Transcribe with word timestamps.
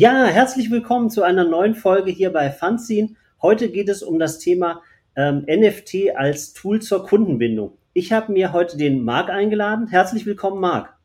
Ja, 0.00 0.26
herzlich 0.26 0.70
willkommen 0.70 1.10
zu 1.10 1.24
einer 1.24 1.42
neuen 1.42 1.74
Folge 1.74 2.12
hier 2.12 2.32
bei 2.32 2.52
Fanzine. 2.52 3.16
Heute 3.42 3.68
geht 3.68 3.88
es 3.88 4.04
um 4.04 4.20
das 4.20 4.38
Thema 4.38 4.80
ähm, 5.16 5.44
NFT 5.48 6.14
als 6.14 6.52
Tool 6.52 6.80
zur 6.80 7.04
Kundenbindung. 7.04 7.76
Ich 7.94 8.12
habe 8.12 8.30
mir 8.30 8.52
heute 8.52 8.76
den 8.76 9.04
Marc 9.04 9.28
eingeladen. 9.28 9.88
Herzlich 9.88 10.24
willkommen, 10.24 10.60
Marc. 10.60 10.96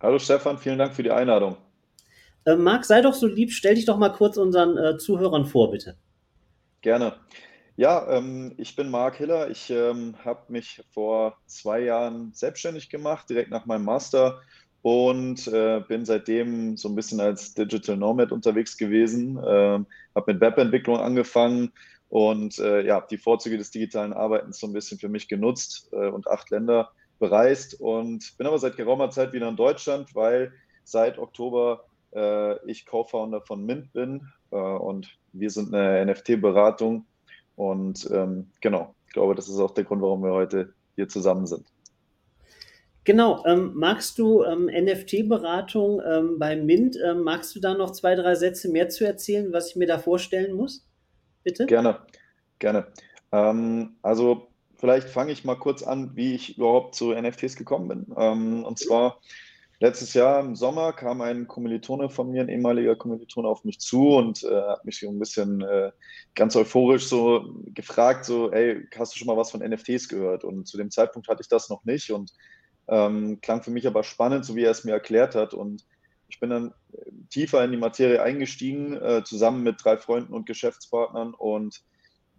Hallo 0.00 0.18
Stefan, 0.18 0.58
vielen 0.58 0.78
Dank 0.78 0.96
für 0.96 1.04
die 1.04 1.12
Einladung. 1.12 1.58
Äh, 2.44 2.56
Marc, 2.56 2.84
sei 2.84 3.02
doch 3.02 3.14
so 3.14 3.28
lieb, 3.28 3.52
stell 3.52 3.76
dich 3.76 3.84
doch 3.84 3.98
mal 3.98 4.10
kurz 4.10 4.36
unseren 4.36 4.76
äh, 4.76 4.98
Zuhörern 4.98 5.46
vor, 5.46 5.70
bitte. 5.70 5.96
Gerne. 6.80 7.12
Ja, 7.76 8.10
ähm, 8.10 8.54
ich 8.56 8.74
bin 8.74 8.90
Marc 8.90 9.14
Hiller. 9.14 9.48
Ich 9.48 9.70
ähm, 9.70 10.16
habe 10.24 10.40
mich 10.48 10.82
vor 10.90 11.36
zwei 11.46 11.82
Jahren 11.82 12.32
selbstständig 12.32 12.90
gemacht, 12.90 13.30
direkt 13.30 13.52
nach 13.52 13.64
meinem 13.66 13.84
Master 13.84 14.40
und 14.86 15.48
äh, 15.48 15.80
bin 15.80 16.04
seitdem 16.04 16.76
so 16.76 16.88
ein 16.88 16.94
bisschen 16.94 17.18
als 17.18 17.54
Digital 17.54 17.96
Nomad 17.96 18.30
unterwegs 18.30 18.76
gewesen. 18.76 19.36
Äh, 19.36 19.80
habe 20.14 20.32
mit 20.32 20.40
Webentwicklung 20.40 20.98
angefangen 20.98 21.72
und 22.08 22.56
äh, 22.60 22.86
ja, 22.86 23.00
die 23.00 23.18
Vorzüge 23.18 23.58
des 23.58 23.72
digitalen 23.72 24.12
Arbeitens 24.12 24.60
so 24.60 24.68
ein 24.68 24.72
bisschen 24.72 25.00
für 25.00 25.08
mich 25.08 25.26
genutzt 25.26 25.88
äh, 25.90 26.06
und 26.06 26.28
acht 26.28 26.50
Länder 26.50 26.92
bereist 27.18 27.80
und 27.80 28.38
bin 28.38 28.46
aber 28.46 28.60
seit 28.60 28.76
geraumer 28.76 29.10
Zeit 29.10 29.32
wieder 29.32 29.48
in 29.48 29.56
Deutschland, 29.56 30.14
weil 30.14 30.52
seit 30.84 31.18
Oktober 31.18 31.86
äh, 32.14 32.64
ich 32.70 32.86
Co-Founder 32.86 33.40
von 33.40 33.66
Mint 33.66 33.92
bin 33.92 34.28
äh, 34.52 34.56
und 34.56 35.18
wir 35.32 35.50
sind 35.50 35.74
eine 35.74 36.06
NFT-Beratung 36.06 37.06
und 37.56 38.08
ähm, 38.12 38.52
genau, 38.60 38.94
ich 39.08 39.14
glaube, 39.14 39.34
das 39.34 39.48
ist 39.48 39.58
auch 39.58 39.74
der 39.74 39.82
Grund, 39.82 40.00
warum 40.00 40.22
wir 40.22 40.30
heute 40.30 40.74
hier 40.94 41.08
zusammen 41.08 41.48
sind. 41.48 41.66
Genau, 43.06 43.44
ähm, 43.46 43.70
magst 43.76 44.18
du 44.18 44.42
ähm, 44.42 44.66
NFT-Beratung 44.66 46.02
ähm, 46.04 46.40
bei 46.40 46.56
Mint, 46.56 46.98
ähm, 47.06 47.20
magst 47.20 47.54
du 47.54 47.60
da 47.60 47.72
noch 47.72 47.92
zwei, 47.92 48.16
drei 48.16 48.34
Sätze 48.34 48.68
mehr 48.68 48.88
zu 48.88 49.06
erzählen, 49.06 49.52
was 49.52 49.70
ich 49.70 49.76
mir 49.76 49.86
da 49.86 50.00
vorstellen 50.00 50.56
muss? 50.56 50.84
Bitte? 51.44 51.66
Gerne, 51.66 52.00
gerne. 52.58 52.88
Ähm, 53.30 53.94
also 54.02 54.48
vielleicht 54.74 55.08
fange 55.08 55.30
ich 55.30 55.44
mal 55.44 55.54
kurz 55.54 55.84
an, 55.84 56.16
wie 56.16 56.34
ich 56.34 56.58
überhaupt 56.58 56.96
zu 56.96 57.14
NFTs 57.14 57.54
gekommen 57.54 57.86
bin. 57.86 58.06
Ähm, 58.18 58.64
und 58.64 58.80
zwar 58.80 59.20
letztes 59.78 60.12
Jahr 60.14 60.40
im 60.40 60.56
Sommer 60.56 60.92
kam 60.92 61.20
ein 61.20 61.46
Kommilitone 61.46 62.10
von 62.10 62.32
mir, 62.32 62.42
ein 62.42 62.48
ehemaliger 62.48 62.96
Kommilitone, 62.96 63.46
auf 63.46 63.62
mich 63.62 63.78
zu 63.78 64.16
und 64.16 64.42
äh, 64.42 64.62
hat 64.62 64.84
mich 64.84 64.98
so 64.98 65.08
ein 65.08 65.20
bisschen 65.20 65.60
äh, 65.60 65.92
ganz 66.34 66.56
euphorisch 66.56 67.06
so 67.06 67.54
gefragt, 67.66 68.24
so, 68.24 68.50
ey, 68.50 68.84
hast 68.98 69.14
du 69.14 69.18
schon 69.18 69.28
mal 69.28 69.36
was 69.36 69.52
von 69.52 69.60
NFTs 69.60 70.08
gehört? 70.08 70.42
Und 70.42 70.66
zu 70.66 70.76
dem 70.76 70.90
Zeitpunkt 70.90 71.28
hatte 71.28 71.42
ich 71.42 71.48
das 71.48 71.68
noch 71.68 71.84
nicht 71.84 72.10
und 72.10 72.32
ähm, 72.88 73.40
klang 73.40 73.62
für 73.62 73.70
mich 73.70 73.86
aber 73.86 74.04
spannend, 74.04 74.44
so 74.44 74.56
wie 74.56 74.64
er 74.64 74.70
es 74.70 74.84
mir 74.84 74.92
erklärt 74.92 75.34
hat. 75.34 75.54
Und 75.54 75.84
ich 76.28 76.40
bin 76.40 76.50
dann 76.50 76.74
tiefer 77.30 77.64
in 77.64 77.72
die 77.72 77.76
Materie 77.76 78.22
eingestiegen, 78.22 78.94
äh, 78.96 79.22
zusammen 79.24 79.62
mit 79.62 79.84
drei 79.84 79.96
Freunden 79.96 80.32
und 80.32 80.46
Geschäftspartnern. 80.46 81.34
Und 81.34 81.82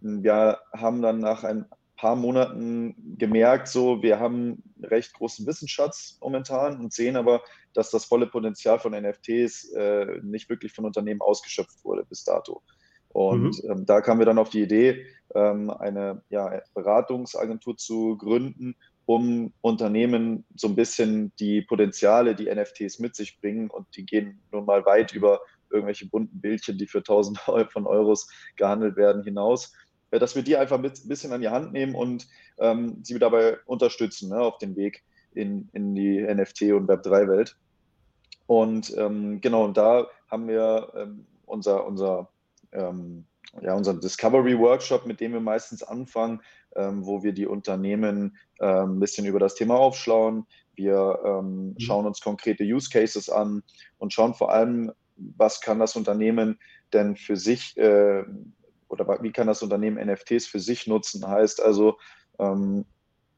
hm, 0.00 0.22
wir 0.22 0.58
haben 0.72 1.02
dann 1.02 1.20
nach 1.20 1.44
ein 1.44 1.66
paar 1.96 2.16
Monaten 2.16 2.94
gemerkt, 3.18 3.68
so 3.68 4.02
wir 4.02 4.20
haben 4.20 4.62
einen 4.76 4.84
recht 4.84 5.14
großen 5.14 5.46
Wissensschatz 5.46 6.16
momentan 6.20 6.78
und 6.78 6.92
sehen 6.92 7.16
aber, 7.16 7.42
dass 7.74 7.90
das 7.90 8.04
volle 8.04 8.28
Potenzial 8.28 8.78
von 8.78 8.92
NFTs 8.92 9.72
äh, 9.72 10.20
nicht 10.22 10.48
wirklich 10.48 10.72
von 10.72 10.84
Unternehmen 10.84 11.20
ausgeschöpft 11.20 11.84
wurde 11.84 12.04
bis 12.04 12.24
dato. 12.24 12.62
Und 13.08 13.62
mhm. 13.64 13.70
ähm, 13.70 13.86
da 13.86 14.00
kamen 14.00 14.20
wir 14.20 14.26
dann 14.26 14.38
auf 14.38 14.50
die 14.50 14.62
Idee, 14.62 15.06
ähm, 15.34 15.70
eine 15.70 16.22
ja, 16.30 16.62
Beratungsagentur 16.74 17.76
zu 17.76 18.16
gründen, 18.16 18.76
um 19.08 19.54
Unternehmen 19.62 20.44
so 20.54 20.68
ein 20.68 20.74
bisschen 20.74 21.32
die 21.40 21.62
Potenziale, 21.62 22.34
die 22.34 22.54
NFTs 22.54 22.98
mit 22.98 23.16
sich 23.16 23.40
bringen, 23.40 23.70
und 23.70 23.86
die 23.96 24.04
gehen 24.04 24.38
nun 24.52 24.66
mal 24.66 24.84
weit 24.84 25.14
über 25.14 25.40
irgendwelche 25.70 26.06
bunten 26.06 26.38
Bildchen, 26.42 26.76
die 26.76 26.86
für 26.86 27.02
Tausende 27.02 27.40
von 27.72 27.86
Euros 27.86 28.28
gehandelt 28.56 28.96
werden, 28.96 29.24
hinaus, 29.24 29.72
äh, 30.10 30.18
dass 30.18 30.36
wir 30.36 30.42
die 30.42 30.58
einfach 30.58 30.76
ein 30.76 30.92
bisschen 31.06 31.32
an 31.32 31.40
die 31.40 31.48
Hand 31.48 31.72
nehmen 31.72 31.94
und 31.94 32.28
ähm, 32.58 32.98
sie 33.02 33.18
dabei 33.18 33.56
unterstützen 33.64 34.28
ne, 34.28 34.40
auf 34.40 34.58
dem 34.58 34.76
Weg 34.76 35.02
in, 35.32 35.70
in 35.72 35.94
die 35.94 36.20
NFT- 36.20 36.74
und 36.74 36.86
Web3-Welt. 36.86 37.56
Und 38.46 38.94
ähm, 38.98 39.40
genau, 39.40 39.64
und 39.64 39.78
da 39.78 40.06
haben 40.30 40.48
wir 40.48 40.92
ähm, 40.94 41.24
unser, 41.46 41.86
unser 41.86 42.28
ähm, 42.72 43.24
ja, 43.62 43.74
unseren 43.74 44.00
Discovery 44.00 44.58
Workshop, 44.58 45.06
mit 45.06 45.20
dem 45.20 45.32
wir 45.32 45.40
meistens 45.40 45.82
anfangen, 45.82 46.40
ähm, 46.76 47.06
wo 47.06 47.22
wir 47.22 47.32
die 47.32 47.46
Unternehmen 47.46 48.36
ähm, 48.60 48.96
ein 48.96 49.00
bisschen 49.00 49.26
über 49.26 49.38
das 49.38 49.54
Thema 49.54 49.76
aufschlauen. 49.76 50.46
Wir 50.74 51.18
ähm, 51.24 51.70
mhm. 51.70 51.80
schauen 51.80 52.06
uns 52.06 52.20
konkrete 52.20 52.64
Use 52.64 52.90
Cases 52.90 53.28
an 53.28 53.62
und 53.98 54.12
schauen 54.12 54.34
vor 54.34 54.52
allem, 54.52 54.92
was 55.16 55.60
kann 55.60 55.78
das 55.78 55.96
Unternehmen 55.96 56.58
denn 56.92 57.16
für 57.16 57.36
sich 57.36 57.76
äh, 57.76 58.24
oder 58.88 59.22
wie 59.22 59.32
kann 59.32 59.46
das 59.46 59.62
Unternehmen 59.62 60.04
NFTs 60.06 60.46
für 60.46 60.60
sich 60.60 60.86
nutzen? 60.86 61.26
Heißt 61.26 61.62
also, 61.62 61.98
ähm, 62.38 62.84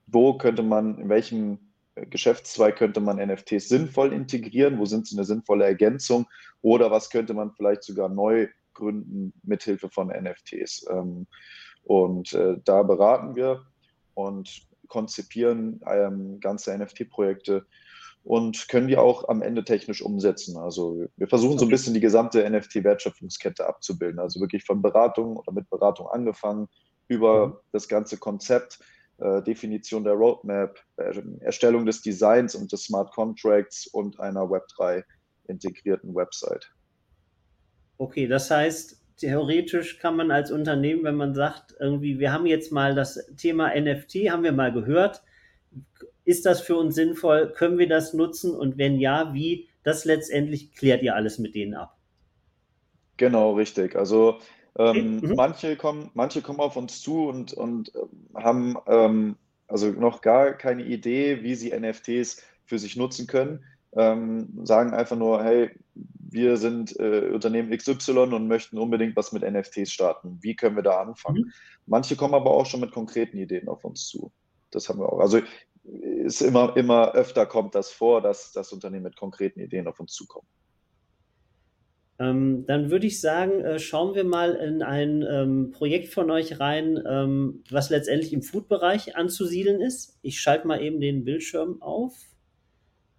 wo 0.06 0.34
könnte 0.34 0.62
man, 0.62 0.98
in 0.98 1.08
welchem 1.08 1.58
Geschäftszweig 1.94 2.76
könnte 2.76 3.00
man 3.00 3.16
NFTs 3.16 3.68
sinnvoll 3.68 4.12
integrieren? 4.12 4.78
Wo 4.78 4.84
sind 4.84 5.06
sie 5.06 5.16
eine 5.16 5.24
sinnvolle 5.24 5.64
Ergänzung? 5.64 6.26
Oder 6.62 6.90
was 6.90 7.10
könnte 7.10 7.34
man 7.34 7.52
vielleicht 7.52 7.82
sogar 7.82 8.08
neu 8.08 8.48
gründen 8.74 9.32
mithilfe 9.42 9.88
von 9.88 10.08
NFTs. 10.08 10.86
Ähm, 10.90 11.26
und 11.84 12.32
äh, 12.32 12.56
da 12.64 12.82
beraten 12.82 13.36
wir 13.36 13.66
und 14.14 14.66
konzipieren 14.88 15.80
ähm, 15.86 16.40
ganze 16.40 16.76
NFT-Projekte 16.76 17.66
und 18.22 18.68
können 18.68 18.88
die 18.88 18.98
auch 18.98 19.28
am 19.28 19.40
Ende 19.40 19.64
technisch 19.64 20.02
umsetzen. 20.02 20.58
Also 20.58 21.06
wir 21.16 21.28
versuchen 21.28 21.58
so 21.58 21.64
ein 21.64 21.70
bisschen 21.70 21.94
die 21.94 22.00
gesamte 22.00 22.48
NFT-Wertschöpfungskette 22.48 23.66
abzubilden. 23.66 24.20
Also 24.20 24.40
wirklich 24.40 24.64
von 24.64 24.82
Beratung 24.82 25.36
oder 25.36 25.52
mit 25.52 25.70
Beratung 25.70 26.08
angefangen 26.08 26.68
über 27.08 27.48
mhm. 27.48 27.56
das 27.72 27.88
ganze 27.88 28.18
Konzept, 28.18 28.78
äh, 29.18 29.42
Definition 29.42 30.04
der 30.04 30.14
Roadmap, 30.14 30.78
äh, 30.96 31.22
Erstellung 31.40 31.86
des 31.86 32.02
Designs 32.02 32.54
und 32.54 32.70
des 32.72 32.84
Smart 32.84 33.12
Contracts 33.12 33.86
und 33.86 34.20
einer 34.20 34.42
Web3 34.42 35.02
integrierten 35.46 36.14
Website. 36.14 36.70
Okay, 38.00 38.26
das 38.26 38.50
heißt, 38.50 38.98
theoretisch 39.18 39.98
kann 39.98 40.16
man 40.16 40.30
als 40.30 40.50
Unternehmen, 40.50 41.04
wenn 41.04 41.16
man 41.16 41.34
sagt, 41.34 41.74
irgendwie, 41.78 42.18
wir 42.18 42.32
haben 42.32 42.46
jetzt 42.46 42.72
mal 42.72 42.94
das 42.94 43.26
Thema 43.36 43.78
NFT, 43.78 44.30
haben 44.30 44.42
wir 44.42 44.52
mal 44.52 44.72
gehört, 44.72 45.22
ist 46.24 46.46
das 46.46 46.62
für 46.62 46.76
uns 46.76 46.94
sinnvoll? 46.94 47.52
Können 47.52 47.76
wir 47.76 47.90
das 47.90 48.14
nutzen? 48.14 48.54
Und 48.54 48.78
wenn 48.78 48.98
ja, 48.98 49.34
wie? 49.34 49.68
Das 49.82 50.06
letztendlich 50.06 50.72
klärt 50.72 51.02
ihr 51.02 51.14
alles 51.14 51.38
mit 51.38 51.54
denen 51.54 51.74
ab. 51.74 51.98
Genau, 53.18 53.52
richtig. 53.52 53.96
Also 53.96 54.38
ähm, 54.78 55.20
mhm. 55.20 55.34
manche, 55.36 55.76
kommen, 55.76 56.10
manche 56.14 56.40
kommen 56.40 56.60
auf 56.60 56.78
uns 56.78 57.02
zu 57.02 57.28
und, 57.28 57.52
und 57.52 57.92
ähm, 57.94 58.42
haben 58.42 58.76
ähm, 58.86 59.36
also 59.68 59.90
noch 59.90 60.22
gar 60.22 60.54
keine 60.54 60.84
Idee, 60.84 61.42
wie 61.42 61.54
sie 61.54 61.78
NFTs 61.78 62.42
für 62.64 62.78
sich 62.78 62.96
nutzen 62.96 63.26
können. 63.26 63.62
Ähm, 63.92 64.48
sagen 64.64 64.94
einfach 64.94 65.18
nur, 65.18 65.44
hey, 65.44 65.70
wir 66.32 66.56
sind 66.56 66.98
äh, 66.98 67.30
Unternehmen 67.32 67.76
XY 67.76 68.18
und 68.18 68.48
möchten 68.48 68.78
unbedingt 68.78 69.16
was 69.16 69.32
mit 69.32 69.42
NFTs 69.42 69.92
starten. 69.92 70.38
Wie 70.40 70.56
können 70.56 70.76
wir 70.76 70.82
da 70.82 71.00
anfangen? 71.00 71.44
Mhm. 71.44 71.52
Manche 71.86 72.16
kommen 72.16 72.34
aber 72.34 72.50
auch 72.50 72.66
schon 72.66 72.80
mit 72.80 72.92
konkreten 72.92 73.38
Ideen 73.38 73.68
auf 73.68 73.84
uns 73.84 74.06
zu. 74.06 74.32
Das 74.70 74.88
haben 74.88 75.00
wir 75.00 75.12
auch. 75.12 75.20
Also 75.20 75.40
ist 75.82 76.42
immer, 76.42 76.76
immer 76.76 77.12
öfter 77.14 77.46
kommt 77.46 77.74
das 77.74 77.90
vor, 77.90 78.20
dass 78.20 78.52
das 78.52 78.72
Unternehmen 78.72 79.04
mit 79.04 79.16
konkreten 79.16 79.60
Ideen 79.60 79.86
auf 79.86 79.98
uns 79.98 80.12
zukommen. 80.12 80.46
Ähm, 82.18 82.66
dann 82.66 82.90
würde 82.90 83.06
ich 83.06 83.20
sagen, 83.20 83.60
äh, 83.62 83.78
schauen 83.78 84.14
wir 84.14 84.24
mal 84.24 84.54
in 84.54 84.82
ein 84.82 85.22
ähm, 85.22 85.70
Projekt 85.70 86.12
von 86.12 86.30
euch 86.30 86.60
rein, 86.60 87.02
ähm, 87.08 87.64
was 87.70 87.88
letztendlich 87.88 88.34
im 88.34 88.42
Food-Bereich 88.42 89.16
anzusiedeln 89.16 89.80
ist. 89.80 90.18
Ich 90.20 90.38
schalte 90.38 90.66
mal 90.66 90.82
eben 90.82 91.00
den 91.00 91.24
Bildschirm 91.24 91.80
auf. 91.80 92.14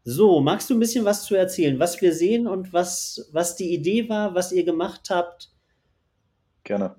So, 0.03 0.42
magst 0.42 0.68
du 0.69 0.74
ein 0.74 0.80
bisschen 0.80 1.06
was 1.06 1.25
zu 1.25 1.36
erzählen, 1.36 1.80
was 1.80 2.01
wir 2.01 2.13
sehen 2.13 2.48
und 2.48 2.74
was, 2.74 3.30
was 3.31 3.56
die 3.56 3.71
Idee 3.74 4.09
war, 4.09 4.33
was 4.33 4.51
ihr 4.51 4.63
gemacht 4.63 5.12
habt? 5.12 5.51
Gerne. 6.63 6.95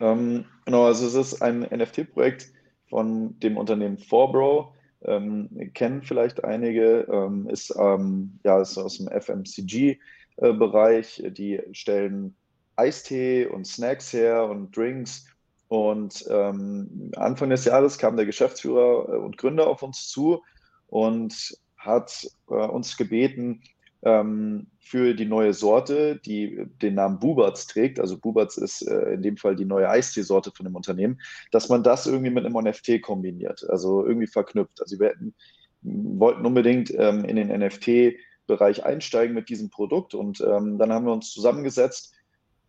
Ähm, 0.00 0.44
genau, 0.66 0.84
also 0.84 1.06
es 1.06 1.14
ist 1.14 1.40
ein 1.40 1.60
NFT-Projekt 1.60 2.52
von 2.88 3.40
dem 3.40 3.56
Unternehmen 3.56 3.96
Forbro. 3.98 4.74
Ähm, 5.02 5.70
kennen 5.74 6.02
vielleicht 6.02 6.44
einige, 6.44 7.06
ähm, 7.10 7.48
ist, 7.48 7.74
ähm, 7.78 8.38
ja, 8.44 8.60
ist 8.60 8.76
aus 8.76 8.98
dem 8.98 9.08
FMCG-Bereich. 9.08 11.20
Äh, 11.20 11.30
die 11.30 11.62
stellen 11.72 12.36
Eistee 12.76 13.46
und 13.46 13.66
Snacks 13.66 14.12
her 14.12 14.44
und 14.44 14.76
Drinks. 14.76 15.26
Und 15.68 16.26
ähm, 16.28 17.10
Anfang 17.16 17.48
des 17.50 17.64
Jahres 17.64 17.98
kam 17.98 18.16
der 18.16 18.26
Geschäftsführer 18.26 19.08
äh, 19.08 19.16
und 19.16 19.38
Gründer 19.38 19.66
auf 19.66 19.82
uns 19.82 20.08
zu 20.08 20.42
und 20.88 21.56
hat 21.84 22.26
äh, 22.48 22.54
uns 22.54 22.96
gebeten, 22.96 23.62
ähm, 24.02 24.66
für 24.80 25.14
die 25.14 25.24
neue 25.24 25.54
Sorte, 25.54 26.16
die 26.16 26.66
den 26.82 26.94
Namen 26.94 27.18
Buberts 27.18 27.66
trägt, 27.66 27.98
also 27.98 28.18
Buberts 28.18 28.58
ist 28.58 28.82
äh, 28.82 29.14
in 29.14 29.22
dem 29.22 29.38
Fall 29.38 29.56
die 29.56 29.64
neue 29.64 29.88
Eistee-Sorte 29.88 30.52
von 30.54 30.64
dem 30.64 30.76
Unternehmen, 30.76 31.20
dass 31.52 31.70
man 31.70 31.82
das 31.82 32.06
irgendwie 32.06 32.30
mit 32.30 32.44
einem 32.44 32.54
NFT 32.54 33.00
kombiniert, 33.00 33.64
also 33.70 34.04
irgendwie 34.04 34.26
verknüpft. 34.26 34.82
Also 34.82 35.00
wir 35.00 35.08
hätten, 35.08 35.34
wollten 35.82 36.44
unbedingt 36.44 36.92
ähm, 36.96 37.24
in 37.24 37.36
den 37.36 37.48
NFT 37.48 38.14
NFT-Bereich 38.46 38.84
einsteigen 38.84 39.34
mit 39.34 39.48
diesem 39.48 39.70
Produkt. 39.70 40.14
Und 40.14 40.40
ähm, 40.40 40.78
dann 40.78 40.92
haben 40.92 41.06
wir 41.06 41.12
uns 41.12 41.30
zusammengesetzt 41.30 42.14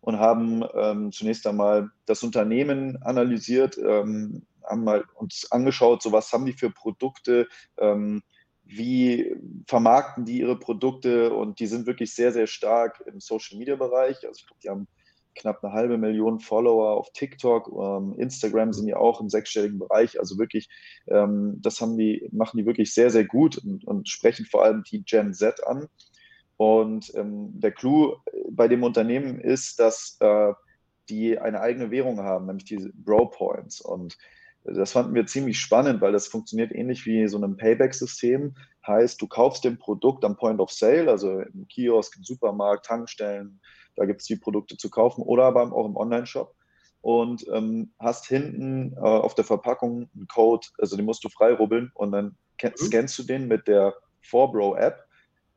und 0.00 0.18
haben 0.18 0.64
ähm, 0.74 1.12
zunächst 1.12 1.46
einmal 1.46 1.90
das 2.06 2.22
Unternehmen 2.22 3.02
analysiert, 3.02 3.78
ähm, 3.78 4.46
haben 4.64 4.84
mal 4.84 5.04
uns 5.14 5.50
angeschaut, 5.50 6.02
so 6.02 6.12
was 6.12 6.32
haben 6.32 6.46
die 6.46 6.52
für 6.52 6.70
Produkte, 6.70 7.48
ähm, 7.78 8.22
wie 8.66 9.34
vermarkten 9.66 10.24
die 10.24 10.40
ihre 10.40 10.58
Produkte 10.58 11.32
und 11.32 11.60
die 11.60 11.66
sind 11.66 11.86
wirklich 11.86 12.14
sehr, 12.14 12.32
sehr 12.32 12.46
stark 12.46 13.02
im 13.06 13.20
Social-Media-Bereich. 13.20 14.26
Also 14.26 14.40
ich 14.40 14.46
glaube, 14.46 14.60
die 14.62 14.68
haben 14.68 14.88
knapp 15.36 15.62
eine 15.62 15.72
halbe 15.72 15.98
Million 15.98 16.40
Follower 16.40 16.96
auf 16.96 17.10
TikTok, 17.12 17.68
ähm, 17.68 18.14
Instagram 18.18 18.72
sind 18.72 18.88
ja 18.88 18.96
auch 18.96 19.20
im 19.20 19.28
sechsstelligen 19.28 19.78
Bereich. 19.78 20.18
Also 20.18 20.38
wirklich, 20.38 20.68
ähm, 21.08 21.58
das 21.60 21.80
haben 21.80 21.96
die, 21.96 22.28
machen 22.32 22.58
die 22.58 22.66
wirklich 22.66 22.92
sehr, 22.92 23.10
sehr 23.10 23.24
gut 23.24 23.58
und, 23.58 23.86
und 23.86 24.08
sprechen 24.08 24.46
vor 24.46 24.64
allem 24.64 24.82
die 24.90 25.04
Gen 25.04 25.32
Z 25.32 25.64
an. 25.66 25.86
Und 26.56 27.12
ähm, 27.14 27.50
der 27.60 27.72
Clou 27.72 28.16
bei 28.50 28.66
dem 28.66 28.82
Unternehmen 28.82 29.38
ist, 29.38 29.78
dass 29.78 30.16
äh, 30.20 30.52
die 31.08 31.38
eine 31.38 31.60
eigene 31.60 31.90
Währung 31.90 32.20
haben, 32.20 32.46
nämlich 32.46 32.64
diese 32.64 32.90
Bro 32.94 33.26
Points. 33.26 33.80
Und 33.80 34.16
das 34.74 34.92
fanden 34.92 35.14
wir 35.14 35.26
ziemlich 35.26 35.58
spannend, 35.58 36.00
weil 36.00 36.12
das 36.12 36.26
funktioniert 36.26 36.72
ähnlich 36.72 37.06
wie 37.06 37.28
so 37.28 37.38
ein 37.38 37.56
Payback-System. 37.56 38.54
Heißt, 38.86 39.20
du 39.20 39.26
kaufst 39.26 39.64
den 39.64 39.78
Produkt 39.78 40.24
am 40.24 40.36
Point 40.36 40.60
of 40.60 40.72
Sale, 40.72 41.10
also 41.10 41.40
im 41.40 41.66
Kiosk, 41.68 42.16
im 42.16 42.24
Supermarkt, 42.24 42.86
Tankstellen, 42.86 43.60
da 43.96 44.04
gibt 44.04 44.20
es 44.20 44.26
die 44.26 44.36
Produkte 44.36 44.76
zu 44.76 44.90
kaufen 44.90 45.22
oder 45.22 45.44
aber 45.44 45.72
auch 45.72 45.86
im 45.86 45.96
Online-Shop 45.96 46.54
und 47.00 47.46
ähm, 47.52 47.92
hast 47.98 48.26
hinten 48.26 48.92
äh, 48.96 48.98
auf 48.98 49.34
der 49.34 49.44
Verpackung 49.44 50.10
einen 50.14 50.26
Code, 50.28 50.66
also 50.78 50.96
den 50.96 51.06
musst 51.06 51.24
du 51.24 51.28
freirubbeln 51.28 51.90
und 51.94 52.12
dann 52.12 52.36
mhm. 52.62 52.72
scannst 52.76 53.18
du 53.18 53.22
den 53.22 53.48
mit 53.48 53.68
der 53.68 53.94
4Bro-App 54.28 55.04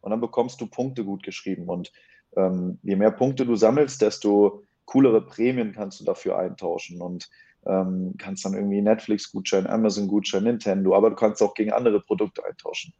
und 0.01 0.11
dann 0.11 0.21
bekommst 0.21 0.61
du 0.61 0.67
Punkte 0.67 1.03
gut 1.03 1.23
geschrieben. 1.23 1.67
Und 1.67 1.91
ähm, 2.37 2.79
je 2.83 2.95
mehr 2.95 3.11
Punkte 3.11 3.45
du 3.45 3.55
sammelst, 3.55 4.01
desto 4.01 4.63
coolere 4.85 5.25
Prämien 5.25 5.73
kannst 5.73 5.99
du 5.99 6.05
dafür 6.05 6.37
eintauschen 6.37 7.01
und 7.01 7.29
ähm, 7.65 8.15
kannst 8.17 8.45
dann 8.45 8.53
irgendwie 8.53 8.81
Netflix-Gutschein, 8.81 9.67
Amazon-Gutschein, 9.67 10.43
Nintendo, 10.43 10.95
aber 10.95 11.09
du 11.09 11.15
kannst 11.15 11.41
auch 11.41 11.53
gegen 11.53 11.71
andere 11.71 12.01
Produkte 12.01 12.45
eintauschen. 12.45 12.93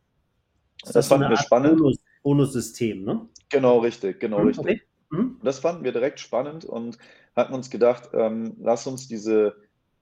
Das, 0.83 0.93
das 0.93 1.07
fanden 1.07 1.29
wir 1.29 1.37
spannend. 1.37 1.77
Bonus, 1.77 1.97
Bonussystem, 2.23 3.03
ne? 3.03 3.27
Genau, 3.49 3.79
richtig, 3.79 4.19
genau, 4.19 4.39
hm, 4.39 4.47
richtig. 4.47 4.65
Okay. 4.65 4.81
Mhm. 5.11 5.39
Das 5.43 5.59
fanden 5.59 5.83
wir 5.83 5.91
direkt 5.91 6.19
spannend 6.19 6.65
und 6.65 6.97
hatten 7.35 7.53
uns 7.53 7.69
gedacht, 7.69 8.09
ähm, 8.13 8.55
lass 8.59 8.85
uns 8.85 9.07
diese, 9.07 9.55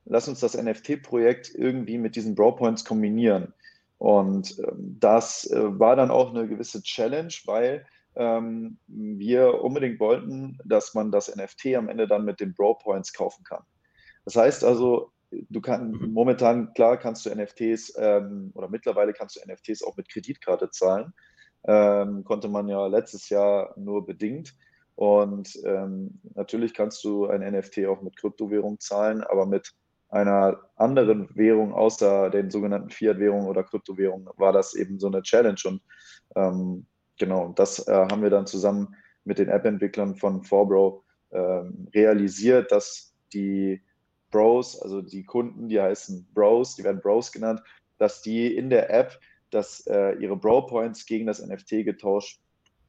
lass 0.05 0.27
uns 0.27 0.39
das 0.39 0.55
NFT-Projekt 0.61 1.53
irgendwie 1.55 1.97
mit 1.97 2.15
diesen 2.15 2.35
Bro-Points 2.35 2.83
kombinieren. 2.83 3.53
Und 3.97 4.57
ähm, 4.59 4.97
das 4.99 5.49
äh, 5.49 5.79
war 5.79 5.95
dann 5.95 6.11
auch 6.11 6.33
eine 6.33 6.47
gewisse 6.47 6.83
Challenge, 6.83 7.33
weil 7.45 7.85
ähm, 8.15 8.77
wir 8.87 9.63
unbedingt 9.63 9.99
wollten, 9.99 10.57
dass 10.65 10.93
man 10.93 11.11
das 11.11 11.33
NFT 11.33 11.75
am 11.75 11.87
Ende 11.89 12.07
dann 12.07 12.25
mit 12.25 12.39
den 12.39 12.53
Bro-Points 12.53 13.13
kaufen 13.13 13.43
kann. 13.43 13.63
Das 14.27 14.35
heißt 14.35 14.65
also, 14.65 15.13
du 15.31 15.61
kannst 15.61 16.01
mhm. 16.01 16.11
momentan, 16.11 16.73
klar, 16.73 16.97
kannst 16.97 17.25
du 17.25 17.33
NFTs 17.33 17.93
ähm, 17.97 18.51
oder 18.55 18.67
mittlerweile 18.67 19.13
kannst 19.13 19.37
du 19.37 19.39
NFTs 19.49 19.83
auch 19.83 19.95
mit 19.95 20.09
Kreditkarte 20.09 20.69
zahlen. 20.69 21.13
Ähm, 21.63 22.25
konnte 22.25 22.49
man 22.49 22.67
ja 22.67 22.87
letztes 22.87 23.29
Jahr 23.29 23.73
nur 23.77 24.05
bedingt. 24.05 24.53
Und 24.95 25.57
ähm, 25.63 26.19
natürlich 26.35 26.73
kannst 26.73 27.05
du 27.05 27.27
ein 27.27 27.39
NFT 27.39 27.85
auch 27.85 28.01
mit 28.01 28.17
Kryptowährung 28.17 28.81
zahlen, 28.81 29.23
aber 29.23 29.45
mit 29.45 29.71
einer 30.09 30.59
anderen 30.75 31.33
Währung 31.33 31.73
außer 31.73 32.29
den 32.29 32.51
sogenannten 32.51 32.89
Fiat-Währungen 32.89 33.47
oder 33.47 33.63
Kryptowährungen 33.63 34.27
war 34.35 34.51
das 34.51 34.73
eben 34.73 34.99
so 34.99 35.07
eine 35.07 35.21
Challenge. 35.21 35.61
Und 35.63 35.81
ähm, 36.35 36.85
genau, 37.17 37.53
das 37.55 37.87
äh, 37.87 37.93
haben 37.93 38.23
wir 38.23 38.29
dann 38.29 38.45
zusammen 38.45 38.93
mit 39.23 39.39
den 39.39 39.47
App-Entwicklern 39.47 40.17
von 40.17 40.43
Forbro 40.43 41.05
ähm, 41.31 41.87
realisiert, 41.93 42.73
dass 42.73 43.13
die 43.31 43.81
Bros, 44.31 44.79
also 44.81 45.01
die 45.01 45.23
Kunden, 45.23 45.69
die 45.69 45.79
heißen 45.79 46.27
Bros, 46.33 46.75
die 46.75 46.83
werden 46.83 47.01
Bros 47.01 47.31
genannt, 47.31 47.61
dass 47.97 48.21
die 48.21 48.55
in 48.55 48.69
der 48.69 48.89
App 48.89 49.19
dass, 49.51 49.85
äh, 49.87 50.13
ihre 50.19 50.35
Bro-Points 50.35 51.05
gegen 51.05 51.27
das 51.27 51.45
NFT 51.45 51.85
getauscht 51.85 52.41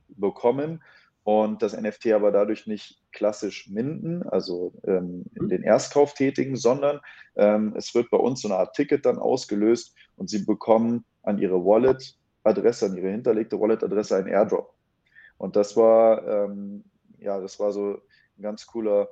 bekommen 0.09 0.83
und 1.25 1.63
das 1.63 1.79
NFT 1.79 2.13
aber 2.13 2.33
dadurch 2.33 2.67
nicht 2.67 3.03
klassisch 3.13 3.69
minden, 3.69 4.23
also 4.23 4.73
ähm, 4.85 5.25
in 5.35 5.49
den 5.49 5.63
Erstkauf 5.63 6.15
tätigen, 6.15 6.57
sondern 6.57 7.01
ähm, 7.37 7.75
es 7.77 7.95
wird 7.95 8.11
bei 8.11 8.17
uns 8.17 8.41
so 8.41 8.49
eine 8.49 8.57
Art 8.57 8.75
Ticket 8.75 9.05
dann 9.05 9.19
ausgelöst 9.19 9.95
und 10.17 10.31
sie 10.31 10.45
bekommen 10.45 11.05
an 11.23 11.39
ihre 11.39 11.65
Wallet-Adresse, 11.65 12.87
an 12.87 12.97
ihre 12.97 13.11
hinterlegte 13.11 13.61
Wallet-Adresse 13.61 14.17
einen 14.17 14.29
Airdrop. 14.29 14.73
Und 15.37 15.55
das 15.55 15.77
war, 15.77 16.27
ähm, 16.27 16.85
ja, 17.19 17.39
das 17.41 17.61
war 17.61 17.73
so 17.73 18.01
ein 18.39 18.43
ganz 18.43 18.67
cooler 18.67 19.09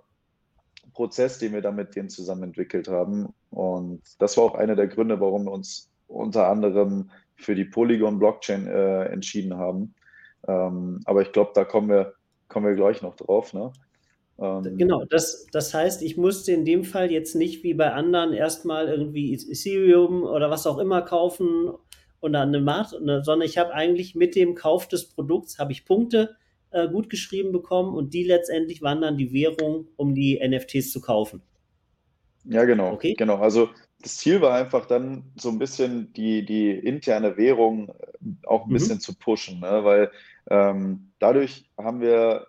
Prozess, 0.92 1.38
den 1.38 1.52
wir 1.52 1.62
da 1.62 1.72
mit 1.72 1.96
denen 1.96 2.08
zusammen 2.08 2.44
entwickelt 2.44 2.88
haben. 2.88 3.32
Und 3.50 4.02
das 4.18 4.36
war 4.36 4.44
auch 4.44 4.54
einer 4.54 4.76
der 4.76 4.88
Gründe, 4.88 5.20
warum 5.20 5.44
wir 5.44 5.52
uns 5.52 5.90
unter 6.08 6.48
anderem 6.48 7.10
für 7.36 7.54
die 7.54 7.64
Polygon-Blockchain 7.64 8.66
äh, 8.66 9.04
entschieden 9.06 9.56
haben 9.56 9.94
ähm, 10.48 11.00
aber 11.04 11.22
ich 11.22 11.32
glaube, 11.32 11.52
da 11.54 11.64
kommen 11.64 11.88
wir, 11.88 12.14
kommen 12.48 12.66
wir 12.66 12.74
gleich 12.74 13.02
noch 13.02 13.16
drauf. 13.16 13.52
Ne? 13.52 13.72
Ähm, 14.38 14.76
genau, 14.76 15.04
das, 15.04 15.46
das 15.52 15.74
heißt, 15.74 16.02
ich 16.02 16.16
musste 16.16 16.52
in 16.52 16.64
dem 16.64 16.84
Fall 16.84 17.10
jetzt 17.10 17.34
nicht 17.34 17.62
wie 17.62 17.74
bei 17.74 17.92
anderen 17.92 18.32
erstmal 18.32 18.88
irgendwie 18.88 19.34
Ethereum 19.34 20.22
oder 20.22 20.50
was 20.50 20.66
auch 20.66 20.78
immer 20.78 21.02
kaufen 21.02 21.70
und 22.20 22.32
dann 22.32 22.48
eine 22.48 22.60
Markt, 22.60 23.00
ne, 23.00 23.22
sondern 23.24 23.46
ich 23.46 23.58
habe 23.58 23.74
eigentlich 23.74 24.14
mit 24.14 24.34
dem 24.36 24.54
Kauf 24.54 24.88
des 24.88 25.06
Produkts 25.08 25.58
habe 25.58 25.72
ich 25.72 25.84
Punkte 25.84 26.36
äh, 26.70 26.88
gut 26.88 27.10
geschrieben 27.10 27.52
bekommen 27.52 27.94
und 27.94 28.14
die 28.14 28.24
letztendlich 28.24 28.82
waren 28.82 29.00
dann 29.00 29.16
die 29.16 29.32
Währung, 29.32 29.88
um 29.96 30.14
die 30.14 30.40
NFTs 30.46 30.90
zu 30.90 31.00
kaufen. 31.00 31.42
Ja, 32.44 32.64
genau. 32.64 32.92
Okay. 32.92 33.14
Genau. 33.14 33.36
Also 33.38 33.70
das 34.00 34.18
Ziel 34.18 34.40
war 34.40 34.54
einfach 34.54 34.86
dann 34.86 35.24
so 35.36 35.48
ein 35.48 35.58
bisschen 35.58 36.12
die, 36.12 36.44
die 36.44 36.70
interne 36.70 37.36
Währung 37.36 37.92
auch 38.44 38.64
ein 38.64 38.68
mhm. 38.68 38.74
bisschen 38.74 39.00
zu 39.00 39.14
pushen, 39.14 39.60
ne? 39.60 39.84
weil 39.84 40.10
ähm, 40.48 41.10
dadurch 41.18 41.68
haben 41.76 42.00
wir, 42.00 42.46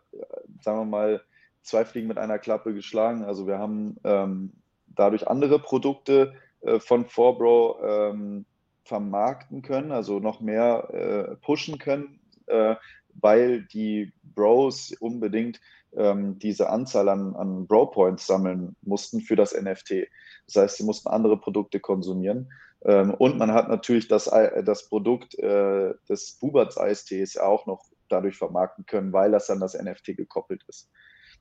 sagen 0.61 0.79
wir 0.79 0.85
mal, 0.85 1.21
zwei 1.63 1.83
Fliegen 1.83 2.07
mit 2.07 2.17
einer 2.17 2.39
Klappe 2.39 2.73
geschlagen. 2.73 3.23
Also 3.23 3.47
wir 3.47 3.57
haben 3.57 3.97
ähm, 4.03 4.51
dadurch 4.87 5.27
andere 5.27 5.59
Produkte 5.59 6.33
äh, 6.61 6.79
von 6.79 7.05
Forbro 7.05 7.79
ähm, 7.83 8.45
vermarkten 8.83 9.61
können, 9.61 9.91
also 9.91 10.19
noch 10.19 10.39
mehr 10.39 10.89
äh, 10.93 11.35
pushen 11.37 11.77
können, 11.77 12.19
äh, 12.47 12.75
weil 13.21 13.63
die 13.63 14.13
Bros 14.23 14.93
unbedingt 14.99 15.59
ähm, 15.95 16.37
diese 16.39 16.69
Anzahl 16.69 17.09
an, 17.09 17.35
an 17.35 17.67
Bro-Points 17.67 18.27
sammeln 18.27 18.75
mussten 18.81 19.21
für 19.21 19.35
das 19.35 19.53
NFT. 19.53 20.07
Das 20.47 20.55
heißt, 20.55 20.77
sie 20.77 20.83
mussten 20.83 21.09
andere 21.09 21.37
Produkte 21.39 21.79
konsumieren. 21.79 22.51
Ähm, 22.83 23.13
und 23.13 23.37
man 23.37 23.51
hat 23.53 23.69
natürlich 23.69 24.07
das, 24.07 24.25
das 24.25 24.87
Produkt 24.87 25.37
äh, 25.39 25.93
des 26.09 26.37
Buberts 26.39 26.77
Eistees 26.77 27.37
auch 27.37 27.65
noch 27.65 27.85
dadurch 28.09 28.37
vermarkten 28.37 28.85
können, 28.85 29.11
weil 29.13 29.31
das 29.31 29.49
an 29.49 29.59
das 29.59 29.73
NFT 29.73 30.17
gekoppelt 30.17 30.63
ist. 30.67 30.89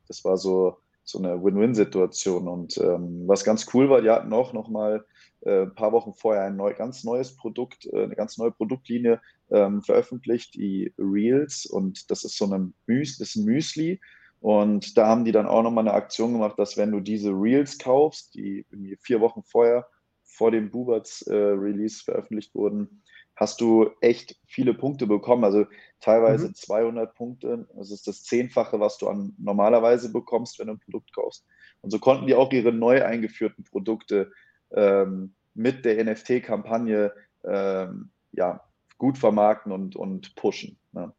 Das 0.09 0.25
war 0.25 0.37
so, 0.37 0.78
so 1.04 1.18
eine 1.18 1.42
Win-Win-Situation. 1.42 2.49
Und 2.49 2.78
ähm, 2.78 3.25
was 3.26 3.45
ganz 3.45 3.66
cool 3.75 3.90
war, 3.90 4.02
die 4.02 4.11
hatten 4.11 4.33
auch 4.33 4.52
noch 4.52 4.68
mal 4.68 4.97
äh, 4.97 5.02
ein 5.47 5.75
paar 5.75 5.93
Wochen 5.93 6.15
vorher 6.15 6.45
ein 6.45 6.57
neu, 6.57 6.75
ganz 6.75 7.05
neues 7.05 7.37
Produkt, 7.37 7.87
äh, 7.93 8.05
eine 8.05 8.17
ganz 8.17 8.38
neue 8.38 8.50
Produktlinie 8.50 9.21
ähm, 9.50 9.83
veröffentlicht, 9.83 10.55
die 10.55 10.93
Reels. 10.99 11.67
Und 11.67 12.11
das 12.11 12.25
ist 12.25 12.37
so 12.37 12.47
ein, 12.47 12.75
Müs 12.87 13.21
ist 13.21 13.37
ein 13.37 13.45
Müsli. 13.45 14.00
Und 14.41 14.97
da 14.99 15.07
haben 15.07 15.25
die 15.25 15.33
dann 15.33 15.47
auch 15.47 15.62
nochmal 15.62 15.87
eine 15.87 15.95
Aktion 15.95 16.33
gemacht, 16.33 16.59
dass 16.59 16.76
wenn 16.76 16.93
du 16.93 17.00
diese 17.00 17.31
Reels 17.31 17.79
kaufst, 17.79 18.35
die 18.35 18.67
irgendwie 18.71 18.97
vier 19.00 19.21
Wochen 19.21 19.43
vorher 19.43 19.87
vor 20.25 20.50
dem 20.50 20.71
Buberts 20.71 21.23
äh, 21.23 21.35
Release 21.35 22.05
veröffentlicht 22.05 22.55
wurden, 22.55 23.03
hast 23.37 23.61
du 23.61 23.91
echt 24.00 24.37
viele 24.47 24.75
Punkte 24.75 25.07
bekommen. 25.07 25.45
Also 25.45 25.67
teilweise 26.00 26.49
mhm. 26.49 26.55
200 26.55 27.15
Punkte. 27.15 27.69
Das 27.75 27.91
ist 27.91 28.07
das 28.07 28.25
Zehnfache, 28.25 28.81
was 28.81 28.99
du 28.99 29.09
an 29.09 29.35
normalerweise 29.38 30.11
bekommst, 30.11 30.59
wenn 30.59 30.67
du 30.67 30.75
ein 30.75 30.81
Produkt 30.81 31.15
kaufst. 31.15 31.47
Und 31.83 31.91
so 31.91 31.99
konnten 31.99 32.26
die 32.26 32.35
auch 32.35 32.50
ihre 32.53 32.73
neu 32.73 33.05
eingeführten 33.05 33.65
Produkte 33.65 34.33
ähm, 34.73 35.35
mit 35.55 35.85
der 35.85 36.05
NFT-Kampagne 36.05 37.13
ähm, 37.45 38.11
ja, 38.33 38.61
gut 38.99 39.19
vermarkten 39.19 39.73
und, 39.73 39.97
und 39.97 40.35
pushen. 40.37 40.79
Ne? 40.93 41.13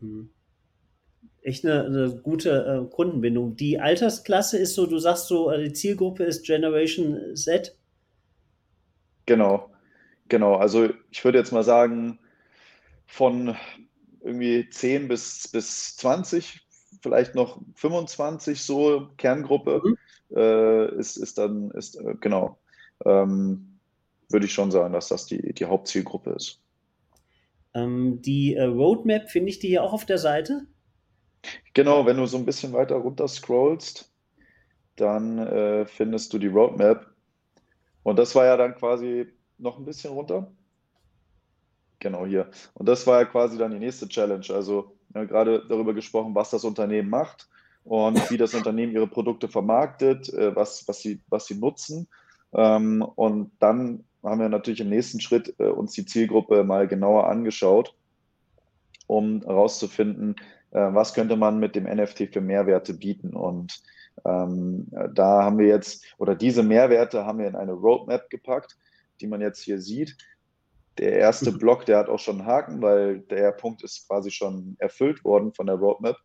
Mhm. 0.00 0.30
Echt 1.42 1.64
eine, 1.64 1.84
eine 1.84 2.20
gute 2.22 2.86
äh, 2.90 2.94
Kundenbindung. 2.94 3.56
Die 3.56 3.80
Altersklasse 3.80 4.58
ist 4.58 4.74
so, 4.74 4.86
du 4.86 4.98
sagst 4.98 5.28
so, 5.28 5.50
äh, 5.50 5.64
die 5.64 5.72
Zielgruppe 5.72 6.24
ist 6.24 6.44
Generation 6.44 7.34
Z. 7.36 7.76
Genau. 9.26 9.70
Genau, 10.28 10.56
also 10.56 10.90
ich 11.10 11.24
würde 11.24 11.38
jetzt 11.38 11.52
mal 11.52 11.64
sagen, 11.64 12.18
von 13.06 13.56
irgendwie 14.20 14.68
10 14.68 15.08
bis, 15.08 15.48
bis 15.48 15.96
20, 15.96 16.67
vielleicht 17.00 17.34
noch 17.34 17.60
25 17.74 18.62
so, 18.62 19.08
Kerngruppe 19.16 19.82
mhm. 19.84 19.98
äh, 20.36 20.94
ist, 20.96 21.16
ist 21.16 21.38
dann, 21.38 21.70
ist, 21.72 21.96
äh, 21.96 22.14
genau, 22.20 22.58
ähm, 23.04 23.78
würde 24.28 24.46
ich 24.46 24.52
schon 24.52 24.70
sagen, 24.70 24.92
dass 24.92 25.08
das 25.08 25.26
die, 25.26 25.52
die 25.54 25.64
Hauptzielgruppe 25.64 26.30
ist. 26.30 26.60
Ähm, 27.74 28.20
die 28.22 28.54
äh, 28.54 28.64
Roadmap, 28.64 29.30
finde 29.30 29.50
ich 29.50 29.58
die 29.58 29.68
hier 29.68 29.82
auch 29.82 29.92
auf 29.92 30.04
der 30.04 30.18
Seite? 30.18 30.66
Genau, 31.74 32.06
wenn 32.06 32.16
du 32.16 32.26
so 32.26 32.36
ein 32.36 32.44
bisschen 32.44 32.72
weiter 32.72 32.96
runter 32.96 33.28
scrollst, 33.28 34.12
dann 34.96 35.38
äh, 35.38 35.86
findest 35.86 36.32
du 36.32 36.38
die 36.38 36.48
Roadmap. 36.48 37.06
Und 38.02 38.18
das 38.18 38.34
war 38.34 38.46
ja 38.46 38.56
dann 38.56 38.74
quasi 38.74 39.26
noch 39.58 39.78
ein 39.78 39.84
bisschen 39.84 40.12
runter. 40.12 40.50
Genau 42.00 42.26
hier. 42.26 42.50
Und 42.74 42.86
das 42.86 43.06
war 43.06 43.20
ja 43.20 43.24
quasi 43.24 43.58
dann 43.58 43.72
die 43.72 43.78
nächste 43.78 44.08
Challenge. 44.08 44.46
Also 44.50 44.97
ja, 45.14 45.24
gerade 45.24 45.64
darüber 45.68 45.94
gesprochen, 45.94 46.34
was 46.34 46.50
das 46.50 46.64
Unternehmen 46.64 47.10
macht 47.10 47.48
und 47.84 48.30
wie 48.30 48.36
das 48.36 48.54
Unternehmen 48.54 48.92
ihre 48.92 49.06
Produkte 49.06 49.48
vermarktet, 49.48 50.32
äh, 50.32 50.54
was, 50.54 50.86
was, 50.86 51.00
sie, 51.00 51.20
was 51.28 51.46
sie 51.46 51.54
nutzen. 51.54 52.08
Ähm, 52.52 53.02
und 53.14 53.52
dann 53.58 54.04
haben 54.22 54.40
wir 54.40 54.48
natürlich 54.48 54.80
im 54.80 54.90
nächsten 54.90 55.20
Schritt 55.20 55.54
äh, 55.58 55.68
uns 55.68 55.92
die 55.92 56.04
Zielgruppe 56.04 56.64
mal 56.64 56.86
genauer 56.88 57.28
angeschaut, 57.28 57.94
um 59.06 59.42
herauszufinden, 59.42 60.36
äh, 60.70 60.80
was 60.80 61.14
könnte 61.14 61.36
man 61.36 61.58
mit 61.58 61.74
dem 61.74 61.84
NFT 61.84 62.32
für 62.32 62.40
Mehrwerte 62.40 62.94
bieten. 62.94 63.34
Und 63.34 63.80
ähm, 64.24 64.88
da 65.14 65.44
haben 65.44 65.58
wir 65.58 65.66
jetzt, 65.66 66.04
oder 66.18 66.34
diese 66.34 66.62
Mehrwerte 66.62 67.24
haben 67.24 67.38
wir 67.38 67.46
in 67.46 67.56
eine 67.56 67.72
Roadmap 67.72 68.28
gepackt, 68.30 68.76
die 69.20 69.26
man 69.26 69.40
jetzt 69.40 69.62
hier 69.62 69.80
sieht. 69.80 70.16
Der 70.98 71.12
erste 71.12 71.52
mhm. 71.52 71.58
Block, 71.58 71.86
der 71.86 71.98
hat 71.98 72.08
auch 72.08 72.18
schon 72.18 72.40
einen 72.40 72.46
Haken, 72.46 72.82
weil 72.82 73.20
der 73.20 73.52
Punkt 73.52 73.82
ist 73.84 74.06
quasi 74.06 74.30
schon 74.30 74.76
erfüllt 74.78 75.24
worden 75.24 75.52
von 75.54 75.66
der 75.66 75.76
Roadmap. 75.76 76.16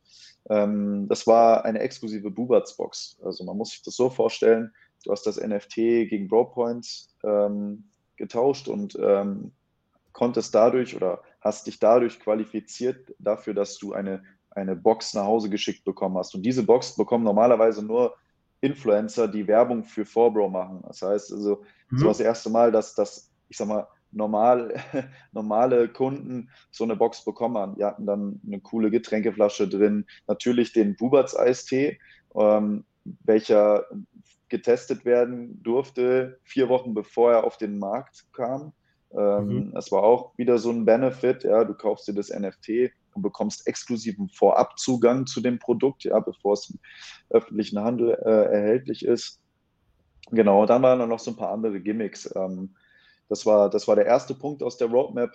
Ähm, 0.49 1.07
das 1.07 1.27
war 1.27 1.63
eine 1.65 1.79
exklusive 1.79 2.31
Bubats-Box. 2.31 3.19
Also 3.23 3.43
man 3.43 3.57
muss 3.57 3.69
sich 3.69 3.83
das 3.83 3.95
so 3.95 4.09
vorstellen, 4.09 4.71
du 5.03 5.11
hast 5.11 5.25
das 5.25 5.39
NFT 5.39 5.75
gegen 5.75 6.27
Brawlpoints 6.27 7.15
ähm, 7.23 7.85
getauscht 8.17 8.67
und 8.67 8.97
ähm, 8.99 9.51
konntest 10.11 10.53
dadurch 10.55 10.95
oder 10.95 11.21
hast 11.41 11.67
dich 11.67 11.79
dadurch 11.79 12.19
qualifiziert 12.19 13.13
dafür, 13.19 13.53
dass 13.53 13.77
du 13.77 13.93
eine, 13.93 14.23
eine 14.51 14.75
Box 14.75 15.13
nach 15.13 15.25
Hause 15.25 15.49
geschickt 15.49 15.83
bekommen 15.83 16.17
hast. 16.17 16.33
Und 16.35 16.43
diese 16.43 16.63
Box 16.63 16.95
bekommen 16.95 17.23
normalerweise 17.23 17.85
nur 17.85 18.15
Influencer, 18.61 19.27
die 19.27 19.47
Werbung 19.47 19.83
für 19.83 20.05
Forbro 20.05 20.49
machen. 20.49 20.83
Das 20.87 21.01
heißt 21.01 21.33
also, 21.33 21.63
mhm. 21.89 21.97
so 21.97 22.07
das 22.07 22.19
erste 22.19 22.49
Mal, 22.49 22.71
dass 22.71 22.95
das, 22.95 23.29
ich 23.49 23.57
sag 23.57 23.67
mal, 23.67 23.87
normal, 24.13 24.75
normale 25.31 25.89
Kunden 25.89 26.49
so 26.71 26.83
eine 26.83 26.95
Box 26.95 27.23
bekommen 27.25 27.57
haben. 27.57 27.75
Die 27.75 27.83
hatten 27.83 28.05
dann 28.05 28.39
eine 28.45 28.59
coole 28.59 28.91
Getränkeflasche 28.91 29.67
drin, 29.67 30.05
natürlich 30.27 30.73
den 30.73 30.95
Buberts 30.95 31.37
Eistee, 31.37 31.99
ähm, 32.35 32.85
welcher 33.23 33.85
getestet 34.49 35.03
werden 35.03 35.61
durfte, 35.63 36.39
vier 36.43 36.69
Wochen 36.69 36.93
bevor 36.93 37.31
er 37.31 37.43
auf 37.43 37.57
den 37.57 37.79
Markt 37.79 38.25
kam. 38.33 38.73
Ähm, 39.17 39.47
mhm. 39.47 39.71
Das 39.73 39.91
war 39.91 40.03
auch 40.03 40.37
wieder 40.37 40.57
so 40.57 40.71
ein 40.71 40.85
Benefit. 40.85 41.43
Ja, 41.43 41.63
du 41.63 41.73
kaufst 41.73 42.07
dir 42.07 42.13
das 42.13 42.29
NFT 42.29 42.91
und 43.13 43.21
bekommst 43.21 43.67
exklusiven 43.67 44.29
Vorabzugang 44.29 45.25
zu 45.25 45.41
dem 45.41 45.59
Produkt, 45.59 46.03
ja, 46.03 46.19
bevor 46.19 46.53
es 46.53 46.69
im 46.69 46.79
öffentlichen 47.29 47.79
Handel 47.79 48.11
äh, 48.11 48.53
erhältlich 48.53 49.05
ist. 49.05 49.39
Genau, 50.31 50.65
dann 50.65 50.81
waren 50.81 51.07
noch 51.09 51.19
so 51.19 51.31
ein 51.31 51.37
paar 51.37 51.51
andere 51.51 51.79
Gimmicks. 51.79 52.31
Ähm, 52.35 52.75
das 53.33 53.47
war, 53.47 53.67
das 53.67 53.87
war 53.87 53.95
der 53.95 54.05
erste 54.05 54.35
Punkt 54.35 54.61
aus 54.61 54.77
der 54.77 54.89
Roadmap. 54.89 55.31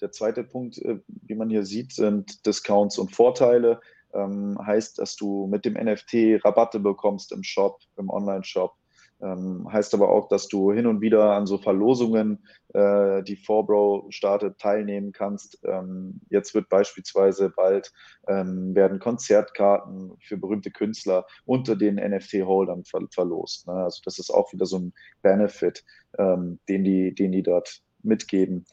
Der 0.00 0.10
zweite 0.10 0.42
Punkt, 0.42 0.78
äh, 0.78 0.98
wie 1.06 1.36
man 1.36 1.48
hier 1.48 1.64
sieht, 1.64 1.92
sind 1.92 2.44
Discounts 2.44 2.98
und 2.98 3.14
Vorteile. 3.14 3.80
Ähm, 4.12 4.58
heißt, 4.66 4.98
dass 4.98 5.14
du 5.14 5.46
mit 5.46 5.64
dem 5.64 5.74
NFT 5.74 6.44
Rabatte 6.44 6.80
bekommst 6.80 7.30
im 7.30 7.44
Shop, 7.44 7.78
im 7.96 8.10
Online-Shop. 8.10 8.74
Ähm, 9.22 9.66
heißt 9.72 9.94
aber 9.94 10.10
auch, 10.10 10.28
dass 10.28 10.48
du 10.48 10.72
hin 10.72 10.86
und 10.86 11.00
wieder 11.00 11.32
an 11.32 11.46
so 11.46 11.56
Verlosungen, 11.56 12.44
äh, 12.74 13.22
die 13.22 13.36
Forbro 13.36 14.06
startet, 14.10 14.58
teilnehmen 14.58 15.12
kannst. 15.12 15.58
Ähm, 15.64 16.20
jetzt 16.28 16.54
wird 16.54 16.68
beispielsweise 16.68 17.48
bald 17.48 17.92
ähm, 18.28 18.74
werden 18.74 18.98
Konzertkarten 18.98 20.12
für 20.20 20.36
berühmte 20.36 20.70
Künstler 20.70 21.24
unter 21.46 21.76
den 21.76 21.94
NFT-Holdern 21.96 22.84
ver 22.84 23.00
verlost. 23.10 23.66
Ne? 23.66 23.74
Also 23.74 24.00
das 24.04 24.18
ist 24.18 24.30
auch 24.30 24.52
wieder 24.52 24.66
so 24.66 24.78
ein 24.78 24.92
Benefit, 25.22 25.84
ähm, 26.18 26.58
den, 26.68 26.84
die, 26.84 27.14
den 27.14 27.32
die 27.32 27.42
dort 27.42 27.80
mitgeben. 28.02 28.66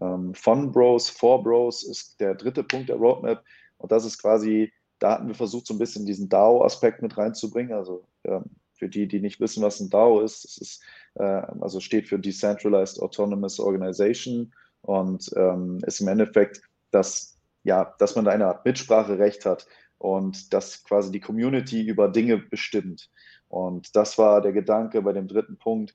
Ähm, 0.00 0.34
von 0.34 0.72
Bros, 0.72 1.10
for 1.10 1.42
Bros 1.42 1.82
ist 1.82 2.20
der 2.20 2.34
dritte 2.34 2.64
Punkt 2.64 2.88
der 2.88 2.96
Roadmap 2.96 3.44
und 3.76 3.92
das 3.92 4.06
ist 4.06 4.18
quasi, 4.20 4.72
da 4.98 5.12
hatten 5.12 5.28
wir 5.28 5.34
versucht, 5.34 5.66
so 5.66 5.74
ein 5.74 5.78
bisschen 5.78 6.06
diesen 6.06 6.28
DAO-Aspekt 6.30 7.02
mit 7.02 7.18
reinzubringen. 7.18 7.72
Also 7.72 8.04
ähm, 8.24 8.44
für 8.80 8.88
die, 8.88 9.06
die 9.06 9.20
nicht 9.20 9.38
wissen, 9.38 9.62
was 9.62 9.78
ein 9.78 9.90
DAO 9.90 10.22
ist, 10.22 10.42
das 10.44 10.56
ist, 10.56 10.82
äh, 11.14 11.22
also 11.22 11.78
steht 11.78 12.08
für 12.08 12.18
Decentralized 12.18 13.00
Autonomous 13.00 13.60
Organization 13.60 14.52
und 14.80 15.30
ähm, 15.36 15.78
ist 15.86 16.00
im 16.00 16.08
Endeffekt, 16.08 16.62
dass, 16.90 17.38
ja, 17.62 17.94
dass 17.98 18.16
man 18.16 18.24
da 18.24 18.32
eine 18.32 18.46
Art 18.46 18.64
Mitspracherecht 18.64 19.44
hat 19.44 19.66
und 19.98 20.52
dass 20.54 20.82
quasi 20.82 21.12
die 21.12 21.20
Community 21.20 21.82
über 21.82 22.08
Dinge 22.08 22.38
bestimmt. 22.38 23.10
Und 23.48 23.94
das 23.94 24.16
war 24.16 24.40
der 24.40 24.52
Gedanke 24.52 25.02
bei 25.02 25.12
dem 25.12 25.28
dritten 25.28 25.58
Punkt, 25.58 25.94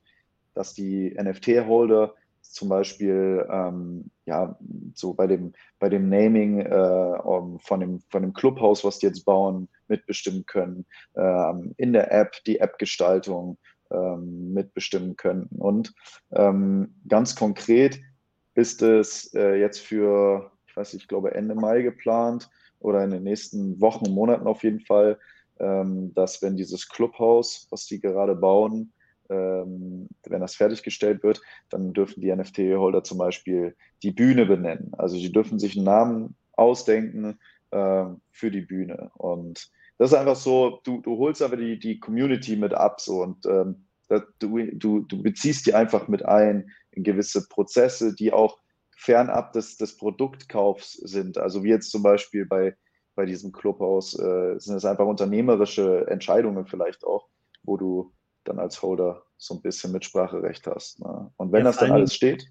dass 0.54 0.72
die 0.72 1.10
NFT-Holder 1.20 2.14
zum 2.40 2.68
Beispiel 2.68 3.44
ähm, 3.50 4.10
ja 4.26 4.56
so 4.98 5.14
bei 5.14 5.26
dem 5.26 5.52
bei 5.78 5.88
dem 5.88 6.08
Naming 6.08 6.60
äh, 6.60 7.18
von 7.58 7.80
dem 7.80 8.00
von 8.08 8.22
dem 8.22 8.32
Clubhaus, 8.32 8.84
was 8.84 8.98
die 8.98 9.06
jetzt 9.06 9.24
bauen, 9.24 9.68
mitbestimmen 9.88 10.46
können, 10.46 10.86
ähm, 11.16 11.74
in 11.76 11.92
der 11.92 12.12
App 12.12 12.32
die 12.46 12.58
App-Gestaltung 12.58 13.58
ähm, 13.90 14.52
mitbestimmen 14.52 15.16
können. 15.16 15.48
Und 15.58 15.94
ähm, 16.32 16.94
ganz 17.08 17.36
konkret 17.36 18.00
ist 18.54 18.82
es 18.82 19.32
äh, 19.34 19.56
jetzt 19.56 19.80
für, 19.80 20.50
ich 20.66 20.76
weiß 20.76 20.92
nicht, 20.92 21.02
ich 21.02 21.08
glaube 21.08 21.34
Ende 21.34 21.54
Mai 21.54 21.82
geplant 21.82 22.50
oder 22.80 23.04
in 23.04 23.10
den 23.10 23.22
nächsten 23.22 23.80
Wochen, 23.80 24.10
Monaten 24.12 24.46
auf 24.46 24.62
jeden 24.62 24.80
Fall, 24.80 25.18
ähm, 25.58 26.12
dass 26.14 26.42
wenn 26.42 26.56
dieses 26.56 26.88
Clubhaus, 26.88 27.66
was 27.70 27.86
die 27.86 28.00
gerade 28.00 28.34
bauen, 28.34 28.92
wenn 29.28 30.40
das 30.40 30.54
fertiggestellt 30.54 31.22
wird, 31.22 31.40
dann 31.70 31.92
dürfen 31.92 32.20
die 32.20 32.34
NFT-Holder 32.34 33.04
zum 33.04 33.18
Beispiel 33.18 33.76
die 34.02 34.12
Bühne 34.12 34.46
benennen. 34.46 34.92
Also 34.96 35.16
sie 35.16 35.32
dürfen 35.32 35.58
sich 35.58 35.76
einen 35.76 35.84
Namen 35.84 36.36
ausdenken 36.52 37.38
äh, 37.70 38.04
für 38.30 38.50
die 38.50 38.62
Bühne. 38.62 39.10
Und 39.14 39.70
das 39.98 40.12
ist 40.12 40.18
einfach 40.18 40.36
so, 40.36 40.80
du, 40.84 41.00
du 41.00 41.18
holst 41.18 41.42
aber 41.42 41.56
die, 41.56 41.78
die 41.78 42.00
Community 42.00 42.56
mit 42.56 42.74
ab 42.74 43.00
so 43.00 43.22
und 43.22 43.46
ähm, 43.46 43.86
du, 44.38 44.58
du, 44.72 45.00
du 45.00 45.22
beziehst 45.22 45.66
die 45.66 45.74
einfach 45.74 46.08
mit 46.08 46.24
ein 46.24 46.70
in 46.90 47.02
gewisse 47.02 47.48
Prozesse, 47.48 48.14
die 48.14 48.32
auch 48.32 48.58
fernab 48.96 49.52
des, 49.52 49.76
des 49.76 49.96
Produktkaufs 49.96 50.92
sind. 50.92 51.38
Also 51.38 51.64
wie 51.64 51.68
jetzt 51.68 51.90
zum 51.90 52.02
Beispiel 52.02 52.46
bei, 52.46 52.76
bei 53.14 53.26
diesem 53.26 53.52
Clubhaus 53.52 54.18
äh, 54.18 54.58
sind 54.58 54.76
es 54.76 54.84
einfach 54.84 55.06
unternehmerische 55.06 56.06
Entscheidungen 56.08 56.66
vielleicht 56.66 57.04
auch, 57.04 57.28
wo 57.62 57.76
du 57.76 58.12
dann 58.48 58.58
als 58.58 58.82
Holder 58.82 59.22
so 59.36 59.54
ein 59.54 59.62
bisschen 59.62 59.92
Mitspracherecht 59.92 60.66
hast. 60.66 61.00
Ne? 61.00 61.30
Und 61.36 61.52
wenn 61.52 61.60
ja, 61.60 61.64
das 61.64 61.78
dann 61.78 61.92
alles 61.92 62.14
steht, 62.14 62.46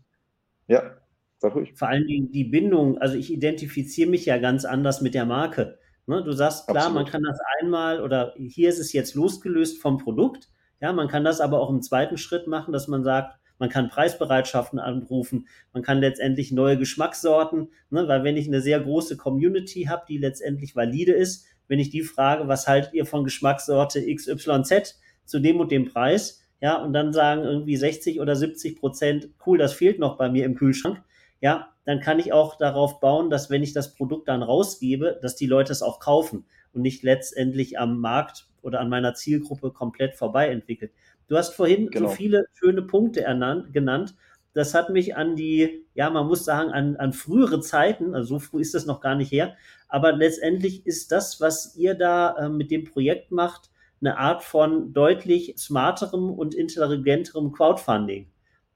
ja, 0.68 0.98
sag 1.38 1.56
ruhig. 1.56 1.74
Vor 1.76 1.88
allen 1.88 2.08
Dingen 2.08 2.32
die 2.32 2.44
Bindung, 2.44 2.98
also 2.98 3.16
ich 3.16 3.32
identifiziere 3.32 4.10
mich 4.10 4.26
ja 4.26 4.38
ganz 4.38 4.66
anders 4.66 5.02
mit 5.02 5.14
der 5.14 5.26
Marke. 5.26 5.80
Ne? 6.08 6.24
Du 6.24 6.32
sagst, 6.32 6.68
klar, 6.68 6.86
Absolut. 6.86 7.04
man 7.04 7.12
kann 7.12 7.24
das 7.24 7.40
einmal 7.60 8.02
oder 8.02 8.34
hier 8.38 8.70
ist 8.70 8.80
es 8.80 8.94
jetzt 8.94 9.16
losgelöst 9.16 9.82
vom 9.82 9.98
Produkt. 9.98 10.50
Ja, 10.82 10.94
man 10.94 11.08
kann 11.08 11.24
das 11.24 11.42
aber 11.42 11.60
auch 11.60 11.70
im 11.70 11.82
zweiten 11.82 12.18
Schritt 12.18 12.48
machen, 12.48 12.74
dass 12.74 12.88
man 12.88 13.04
sagt, 13.04 13.40
man 13.58 13.70
kann 13.70 13.88
Preisbereitschaften 13.88 14.80
anrufen, 14.80 15.48
man 15.72 15.82
kann 15.82 16.00
letztendlich 16.00 16.52
neue 16.52 16.78
Geschmackssorten, 16.78 17.70
ne? 17.90 18.06
weil 18.08 18.26
wenn 18.26 18.36
ich 18.36 18.48
eine 18.48 18.60
sehr 18.60 18.82
große 18.82 19.16
Community 19.16 19.84
habe, 19.84 20.04
die 20.10 20.18
letztendlich 20.18 20.76
valide 20.76 21.14
ist, 21.14 21.46
wenn 21.68 21.80
ich 21.80 21.90
die 21.90 22.02
frage, 22.02 22.48
was 22.48 22.68
haltet 22.68 22.94
ihr 22.94 23.06
von 23.06 23.24
Geschmackssorte 23.24 24.06
XYZ 24.14 25.00
zu 25.26 25.40
dem 25.40 25.60
und 25.60 25.72
dem 25.72 25.86
Preis, 25.86 26.42
ja, 26.62 26.82
und 26.82 26.94
dann 26.94 27.14
sagen 27.14 27.44
irgendwie 27.44 27.76
60 27.76 28.20
oder 28.22 28.36
70 28.36 28.80
Prozent, 28.80 29.30
cool, 29.46 29.58
das 29.58 29.74
fehlt 29.74 30.00
noch 30.00 30.18
bei 30.18 30.30
mir 30.30 30.46
im 30.46 30.56
Kühlschrank, 30.56 31.02
ja, 31.42 31.70
dann 31.86 32.00
kann 32.00 32.20
ich 32.20 32.34
auch 32.34 32.58
darauf 32.58 33.00
bauen, 33.00 33.30
dass 33.30 33.50
wenn 33.50 33.64
ich 33.64 33.74
das 33.74 33.94
Produkt 33.94 34.28
dann 34.28 34.42
rausgebe, 34.42 35.20
dass 35.22 35.36
die 35.36 35.46
Leute 35.46 35.72
es 35.72 35.84
auch 35.84 36.00
kaufen 36.00 36.46
und 36.74 36.82
nicht 36.82 37.04
letztendlich 37.04 37.78
am 37.78 38.00
Markt 38.00 38.48
oder 38.62 38.80
an 38.80 38.90
meiner 38.90 39.14
Zielgruppe 39.14 39.72
komplett 39.72 40.16
vorbei 40.16 40.50
entwickelt. 40.50 40.92
Du 41.28 41.38
hast 41.38 41.54
vorhin 41.54 41.90
genau. 41.90 42.10
so 42.10 42.16
viele 42.16 42.46
schöne 42.54 42.82
Punkte 42.82 43.22
ernannt, 43.22 43.74
genannt. 43.74 44.16
Das 44.54 44.74
hat 44.74 44.90
mich 44.90 45.16
an 45.16 45.36
die, 45.36 45.86
ja, 45.94 46.10
man 46.10 46.28
muss 46.28 46.46
sagen, 46.46 46.72
an, 46.72 46.96
an 46.96 47.14
frühere 47.14 47.60
Zeiten, 47.60 48.16
also 48.16 48.36
so 48.36 48.40
früh 48.40 48.62
ist 48.62 48.74
das 48.74 48.86
noch 48.86 49.02
gar 49.02 49.16
nicht 49.16 49.32
her, 49.32 49.56
aber 49.88 50.14
letztendlich 50.14 50.86
ist 50.86 51.12
das, 51.12 51.42
was 51.42 51.76
ihr 51.76 51.94
da 51.94 52.36
äh, 52.38 52.50
mit 52.50 52.72
dem 52.72 52.86
Projekt 52.86 53.32
macht, 53.32 53.70
eine 54.02 54.18
Art 54.18 54.44
von 54.44 54.94
deutlich 54.94 55.56
smarterem 55.58 56.30
und 56.32 56.54
intelligenterem 56.54 57.52
Crowdfunding. 57.52 58.28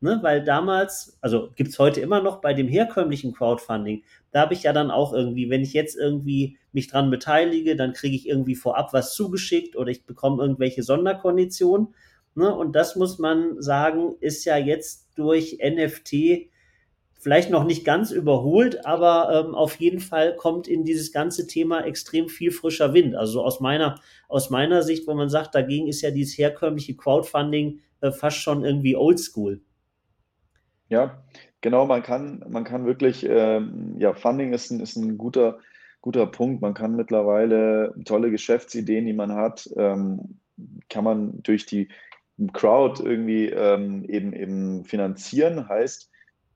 Ne, 0.02 0.20
weil 0.22 0.42
damals, 0.42 1.18
also 1.20 1.50
gibt 1.58 1.72
es 1.72 1.80
heute 1.80 2.00
immer 2.00 2.22
noch 2.22 2.40
bei 2.40 2.54
dem 2.54 2.70
herkömmlichen 2.70 3.34
Crowdfunding, 3.34 4.04
da 4.32 4.40
habe 4.40 4.54
ich 4.54 4.64
ja 4.64 4.72
dann 4.72 4.92
auch 4.92 5.12
irgendwie, 5.12 5.50
wenn 5.50 5.62
ich 5.62 5.74
jetzt 5.74 5.98
irgendwie 5.98 6.58
mich 6.72 6.88
dran 6.88 7.10
beteilige, 7.10 7.76
dann 7.76 7.92
kriege 7.92 8.16
ich 8.16 8.26
irgendwie 8.26 8.56
vorab 8.56 8.94
was 8.94 9.14
zugeschickt 9.14 9.76
oder 9.76 9.92
ich 9.92 10.06
bekomme 10.06 10.42
irgendwelche 10.42 10.84
Sonderkonditionen. 10.84 11.90
Ne, 12.36 12.56
und 12.56 12.78
das 12.78 12.96
muss 12.96 13.20
man 13.20 13.62
sagen, 13.62 14.16
ist 14.22 14.46
ja 14.46 14.56
jetzt 14.56 15.10
durch 15.16 15.58
NFT 15.62 16.49
vielleicht 17.20 17.52
noch 17.52 17.66
nicht 17.66 17.86
ganz 17.86 18.12
überholt, 18.12 18.86
aber 18.86 19.46
ähm, 19.46 19.54
auf 19.54 19.76
jeden 19.76 20.00
Fall 20.00 20.36
kommt 20.36 20.68
in 20.68 20.86
dieses 20.86 21.12
ganze 21.12 21.48
Thema 21.48 21.82
extrem 21.82 22.30
viel 22.30 22.52
frischer 22.52 22.94
Wind. 22.94 23.16
Also 23.16 23.44
aus 23.44 23.60
meiner, 23.60 24.00
aus 24.30 24.50
meiner 24.50 24.82
Sicht, 24.82 25.06
wo 25.06 25.14
man 25.14 25.30
sagt, 25.30 25.54
dagegen 25.54 25.88
ist 25.88 26.02
ja 26.02 26.12
dieses 26.12 26.38
herkömmliche 26.38 26.96
Crowdfunding 26.96 27.80
äh, 28.02 28.12
fast 28.12 28.38
schon 28.38 28.64
irgendwie 28.64 28.96
oldschool. 28.96 29.62
Ja, 30.88 31.22
genau, 31.60 31.86
man 31.86 32.02
kann, 32.02 32.44
man 32.50 32.64
kann 32.64 32.86
wirklich, 32.86 33.26
ähm, 33.30 33.96
ja, 33.98 34.14
Funding 34.14 34.54
ist 34.54 34.72
ein, 34.72 34.80
ist 34.80 34.96
ein 34.96 35.18
guter, 35.18 35.60
guter 36.02 36.26
Punkt. 36.26 36.62
Man 36.62 36.74
kann 36.74 36.96
mittlerweile 36.96 37.94
tolle 38.06 38.32
Geschäftsideen, 38.32 39.06
die 39.06 39.14
man 39.14 39.34
hat, 39.34 39.70
ähm, 39.76 40.40
kann 40.90 41.04
man 41.04 41.44
durch 41.44 41.66
die 41.66 41.90
Crowd 42.54 43.04
irgendwie 43.04 43.50
ähm, 43.50 44.06
eben, 44.06 44.32
eben 44.32 44.86
finanzieren. 44.86 45.68
Heißt, 45.68 46.09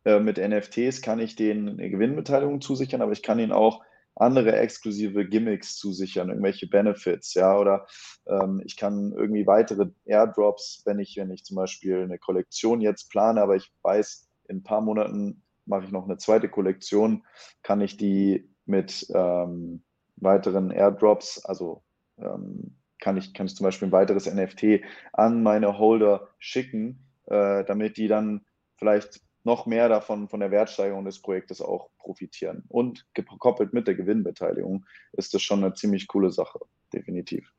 äh, 0.06 0.20
mit 0.20 0.38
NFTs 0.38 1.02
kann 1.02 1.20
ich 1.20 1.36
denen 1.36 1.70
eine 1.70 1.90
Gewinnbeteiligung 1.90 2.62
zusichern, 2.62 3.02
aber 3.02 3.12
ich 3.12 3.24
kann 3.24 3.40
ihnen 3.40 3.52
auch 3.52 3.84
andere 4.16 4.56
exklusive 4.56 5.28
Gimmicks 5.28 5.76
zusichern, 5.76 6.30
irgendwelche 6.30 6.68
Benefits, 6.68 7.34
ja, 7.34 7.58
oder 7.58 7.88
ähm, 8.28 8.62
ich 8.66 8.78
kann 8.78 9.12
irgendwie 9.12 9.48
weitere 9.48 9.88
Airdrops, 10.06 10.84
wenn 10.86 11.00
ich, 11.00 11.18
wenn 11.18 11.32
ich 11.32 11.44
zum 11.44 11.56
Beispiel 11.56 12.04
eine 12.04 12.20
Kollektion 12.20 12.82
jetzt 12.82 13.10
plane, 13.10 13.42
aber 13.42 13.56
ich 13.56 13.72
weiß, 13.82 14.30
in 14.50 14.58
ein 14.58 14.64
paar 14.64 14.82
Monaten 14.82 15.44
mache 15.66 15.86
ich 15.86 15.92
noch 15.92 16.06
eine 16.06 16.18
zweite 16.18 16.50
Kollektion, 16.50 17.24
kann 17.64 17.82
ich 17.82 17.98
die 17.98 18.50
mit 18.66 19.08
ähm, 19.14 19.84
weiteren 20.18 20.72
Airdrops, 20.72 21.44
also 21.46 21.84
ähm, 22.18 22.78
kann 23.00 23.18
ich, 23.18 23.34
kann 23.34 23.48
ich 23.48 23.56
zum 23.56 23.66
Beispiel 23.66 23.88
ein 23.88 23.94
weiteres 23.94 24.32
NFT 24.32 24.84
an 25.12 25.44
meine 25.44 25.78
Holder 25.78 26.30
schicken, 26.38 27.10
äh, 27.26 27.64
damit 27.66 27.98
die 27.98 28.08
dann 28.08 28.46
vielleicht 28.78 29.22
noch 29.44 29.66
mehr 29.66 29.90
davon 29.90 30.28
von 30.28 30.40
der 30.40 30.52
Wertsteigerung 30.52 31.06
des 31.06 31.22
Projektes 31.22 31.62
auch 31.62 31.90
profitieren. 31.98 32.64
Und 32.70 33.06
gekoppelt 33.14 33.74
mit 33.74 33.88
der 33.88 33.96
Gewinnbeteiligung 33.96 34.86
ist 35.14 35.34
das 35.34 35.42
schon 35.42 35.64
eine 35.64 35.74
ziemlich 35.74 36.08
coole 36.08 36.32
Sache, 36.32 36.60
definitiv. 36.94 37.52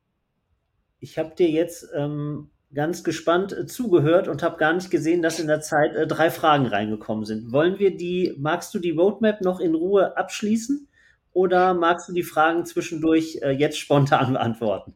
Ich 1.00 1.18
habe 1.18 1.34
dir 1.34 1.50
jetzt 1.50 1.86
ähm, 1.94 2.50
ganz 2.74 3.04
gespannt 3.04 3.52
äh, 3.52 3.66
zugehört 3.66 4.28
und 4.28 4.42
habe 4.42 4.56
gar 4.56 4.72
nicht 4.72 4.90
gesehen, 4.90 5.22
dass 5.22 5.40
in 5.40 5.46
der 5.46 5.60
Zeit 5.60 5.94
äh, 5.94 6.06
drei 6.06 6.30
Fragen 6.30 6.66
reingekommen 6.66 7.24
sind. 7.24 7.52
Wollen 7.52 7.78
wir 7.78 7.96
die, 7.96 8.34
magst 8.38 8.74
du 8.74 8.78
die 8.78 8.90
Roadmap 8.90 9.40
noch 9.40 9.60
in 9.60 9.74
Ruhe 9.74 10.16
abschließen 10.16 10.88
oder 11.32 11.74
magst 11.74 12.08
du 12.08 12.12
die 12.12 12.22
Fragen 12.22 12.64
zwischendurch 12.64 13.38
äh, 13.42 13.50
jetzt 13.50 13.78
spontan 13.78 14.32
beantworten? 14.34 14.94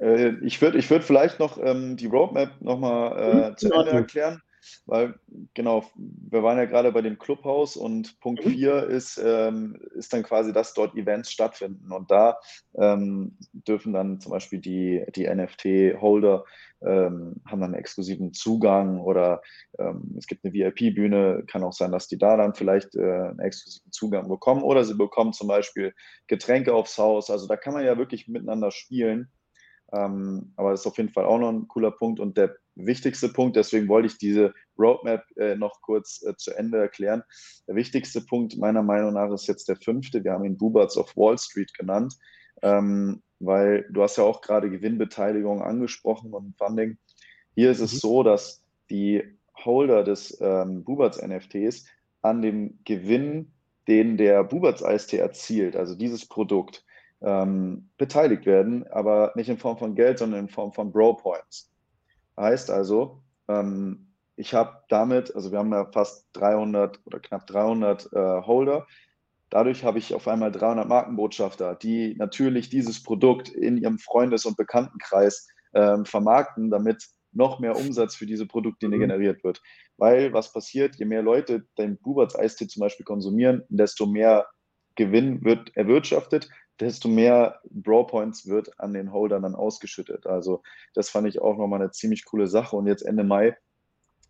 Äh, 0.00 0.34
ich 0.42 0.60
würde 0.60 0.78
ich 0.78 0.90
würd 0.90 1.04
vielleicht 1.04 1.38
noch 1.38 1.58
ähm, 1.62 1.96
die 1.96 2.06
Roadmap 2.06 2.60
nochmal 2.60 3.18
äh, 3.18 3.46
hm, 3.48 3.56
zu 3.56 3.72
Ende 3.72 3.90
erklären. 3.90 4.42
Weil, 4.86 5.14
genau, 5.54 5.84
wir 5.96 6.42
waren 6.42 6.58
ja 6.58 6.64
gerade 6.64 6.92
bei 6.92 7.02
dem 7.02 7.18
Clubhaus 7.18 7.76
und 7.76 8.18
Punkt 8.20 8.44
4 8.44 8.86
mhm. 8.86 8.90
ist, 8.90 9.20
ähm, 9.22 9.78
ist 9.94 10.12
dann 10.12 10.22
quasi, 10.22 10.52
dass 10.52 10.74
dort 10.74 10.94
Events 10.96 11.32
stattfinden. 11.32 11.92
Und 11.92 12.10
da 12.10 12.38
ähm, 12.74 13.36
dürfen 13.52 13.92
dann 13.92 14.20
zum 14.20 14.32
Beispiel 14.32 14.60
die, 14.60 15.04
die 15.14 15.28
NFT-Holder 15.28 16.44
ähm, 16.82 17.36
haben 17.46 17.60
dann 17.60 17.72
einen 17.72 17.80
exklusiven 17.80 18.32
Zugang 18.34 19.00
oder 19.00 19.40
ähm, 19.78 20.14
es 20.18 20.26
gibt 20.26 20.44
eine 20.44 20.52
VIP-Bühne, 20.52 21.44
kann 21.46 21.64
auch 21.64 21.72
sein, 21.72 21.90
dass 21.90 22.06
die 22.06 22.18
da 22.18 22.36
dann 22.36 22.54
vielleicht 22.54 22.94
äh, 22.96 23.00
einen 23.00 23.40
exklusiven 23.40 23.92
Zugang 23.92 24.28
bekommen 24.28 24.62
oder 24.62 24.84
sie 24.84 24.94
bekommen 24.94 25.32
zum 25.32 25.48
Beispiel 25.48 25.94
Getränke 26.26 26.74
aufs 26.74 26.98
Haus. 26.98 27.30
Also 27.30 27.46
da 27.46 27.56
kann 27.56 27.72
man 27.72 27.84
ja 27.84 27.96
wirklich 27.96 28.28
miteinander 28.28 28.70
spielen. 28.70 29.30
Ähm, 29.92 30.52
aber 30.56 30.72
das 30.72 30.80
ist 30.80 30.86
auf 30.86 30.98
jeden 30.98 31.10
Fall 31.10 31.24
auch 31.24 31.38
noch 31.38 31.50
ein 31.50 31.68
cooler 31.68 31.92
Punkt. 31.92 32.20
Und 32.20 32.36
der 32.36 32.56
wichtigste 32.76 33.28
Punkt, 33.28 33.56
deswegen 33.56 33.88
wollte 33.88 34.06
ich 34.06 34.18
diese 34.18 34.54
Roadmap 34.78 35.24
äh, 35.36 35.56
noch 35.56 35.80
kurz 35.80 36.22
äh, 36.24 36.36
zu 36.36 36.52
Ende 36.56 36.78
erklären. 36.78 37.22
Der 37.66 37.74
wichtigste 37.74 38.20
Punkt 38.20 38.56
meiner 38.58 38.82
Meinung 38.82 39.14
nach 39.14 39.32
ist 39.32 39.46
jetzt 39.46 39.68
der 39.68 39.76
fünfte. 39.76 40.22
Wir 40.22 40.32
haben 40.32 40.44
ihn 40.44 40.58
Buberts 40.58 40.96
of 40.96 41.16
Wall 41.16 41.38
Street 41.38 41.72
genannt, 41.74 42.14
ähm, 42.62 43.22
weil 43.40 43.86
du 43.90 44.02
hast 44.02 44.16
ja 44.16 44.24
auch 44.24 44.42
gerade 44.42 44.70
Gewinnbeteiligung 44.70 45.62
angesprochen 45.62 46.32
und 46.32 46.56
Funding. 46.58 46.98
Hier 47.54 47.70
ist 47.70 47.78
mhm. 47.78 47.84
es 47.86 48.00
so, 48.00 48.22
dass 48.22 48.62
die 48.90 49.24
Holder 49.64 50.04
des 50.04 50.38
ähm, 50.40 50.84
Buberts 50.84 51.20
NFTs 51.20 51.86
an 52.22 52.42
dem 52.42 52.78
Gewinn, 52.84 53.52
den 53.88 54.16
der 54.16 54.44
Buberts 54.44 54.82
IST 54.82 55.14
erzielt, 55.14 55.76
also 55.76 55.94
dieses 55.94 56.26
Produkt, 56.26 56.84
ähm, 57.22 57.88
beteiligt 57.96 58.44
werden, 58.44 58.86
aber 58.88 59.32
nicht 59.36 59.48
in 59.48 59.56
Form 59.56 59.78
von 59.78 59.94
Geld, 59.94 60.18
sondern 60.18 60.40
in 60.40 60.48
Form 60.48 60.72
von 60.72 60.92
Bro 60.92 61.14
Points. 61.14 61.72
Heißt 62.38 62.70
also, 62.70 63.22
ähm, 63.48 64.12
ich 64.36 64.52
habe 64.52 64.82
damit, 64.88 65.34
also 65.34 65.50
wir 65.50 65.58
haben 65.58 65.72
ja 65.72 65.86
fast 65.92 66.28
300 66.34 67.00
oder 67.06 67.20
knapp 67.20 67.46
300 67.46 68.12
äh, 68.12 68.18
Holder. 68.42 68.86
Dadurch 69.48 69.84
habe 69.84 69.98
ich 69.98 70.14
auf 70.14 70.28
einmal 70.28 70.52
300 70.52 70.88
Markenbotschafter, 70.88 71.74
die 71.74 72.14
natürlich 72.16 72.68
dieses 72.68 73.02
Produkt 73.02 73.48
in 73.48 73.78
ihrem 73.78 73.98
Freundes- 73.98 74.44
und 74.44 74.56
Bekanntenkreis 74.56 75.48
ähm, 75.74 76.04
vermarkten, 76.04 76.70
damit 76.70 77.06
noch 77.32 77.60
mehr 77.60 77.76
Umsatz 77.76 78.16
für 78.16 78.26
diese 78.26 78.46
Produkte 78.46 78.88
mhm. 78.88 79.00
generiert 79.00 79.44
wird. 79.44 79.62
Weil 79.96 80.32
was 80.32 80.52
passiert, 80.52 80.96
je 80.96 81.04
mehr 81.04 81.22
Leute 81.22 81.64
den 81.78 81.96
Buberts 81.98 82.36
Eistee 82.36 82.66
zum 82.66 82.80
Beispiel 82.80 83.04
konsumieren, 83.04 83.62
desto 83.68 84.06
mehr 84.06 84.46
Gewinn 84.96 85.44
wird 85.44 85.76
erwirtschaftet, 85.76 86.48
desto 86.80 87.08
mehr 87.08 87.60
Brawl-Points 87.70 88.46
wird 88.46 88.78
an 88.78 88.92
den 88.92 89.12
Holdern 89.12 89.42
dann 89.42 89.54
ausgeschüttet. 89.54 90.26
Also 90.26 90.62
das 90.94 91.08
fand 91.08 91.28
ich 91.28 91.40
auch 91.40 91.56
nochmal 91.56 91.80
eine 91.80 91.90
ziemlich 91.90 92.24
coole 92.24 92.46
Sache. 92.46 92.76
Und 92.76 92.86
jetzt 92.86 93.02
Ende 93.02 93.24
Mai 93.24 93.56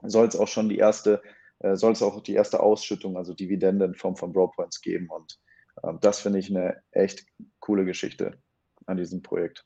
soll 0.02 0.26
es 0.26 0.36
auch 0.36 0.48
schon 0.48 0.68
die 0.68 0.78
erste, 0.78 1.22
äh, 1.60 1.76
soll 1.76 1.92
es 1.92 2.02
auch 2.02 2.22
die 2.22 2.34
erste 2.34 2.60
Ausschüttung, 2.60 3.16
also 3.16 3.34
Dividende 3.34 3.84
in 3.84 3.94
Form 3.94 4.16
von 4.16 4.32
Brawl-Points 4.32 4.80
geben. 4.80 5.08
Und 5.10 5.38
äh, 5.82 5.92
das 6.00 6.20
finde 6.20 6.38
ich 6.38 6.50
eine 6.50 6.82
echt 6.92 7.26
coole 7.60 7.84
Geschichte 7.84 8.38
an 8.86 8.96
diesem 8.96 9.22
Projekt. 9.22 9.64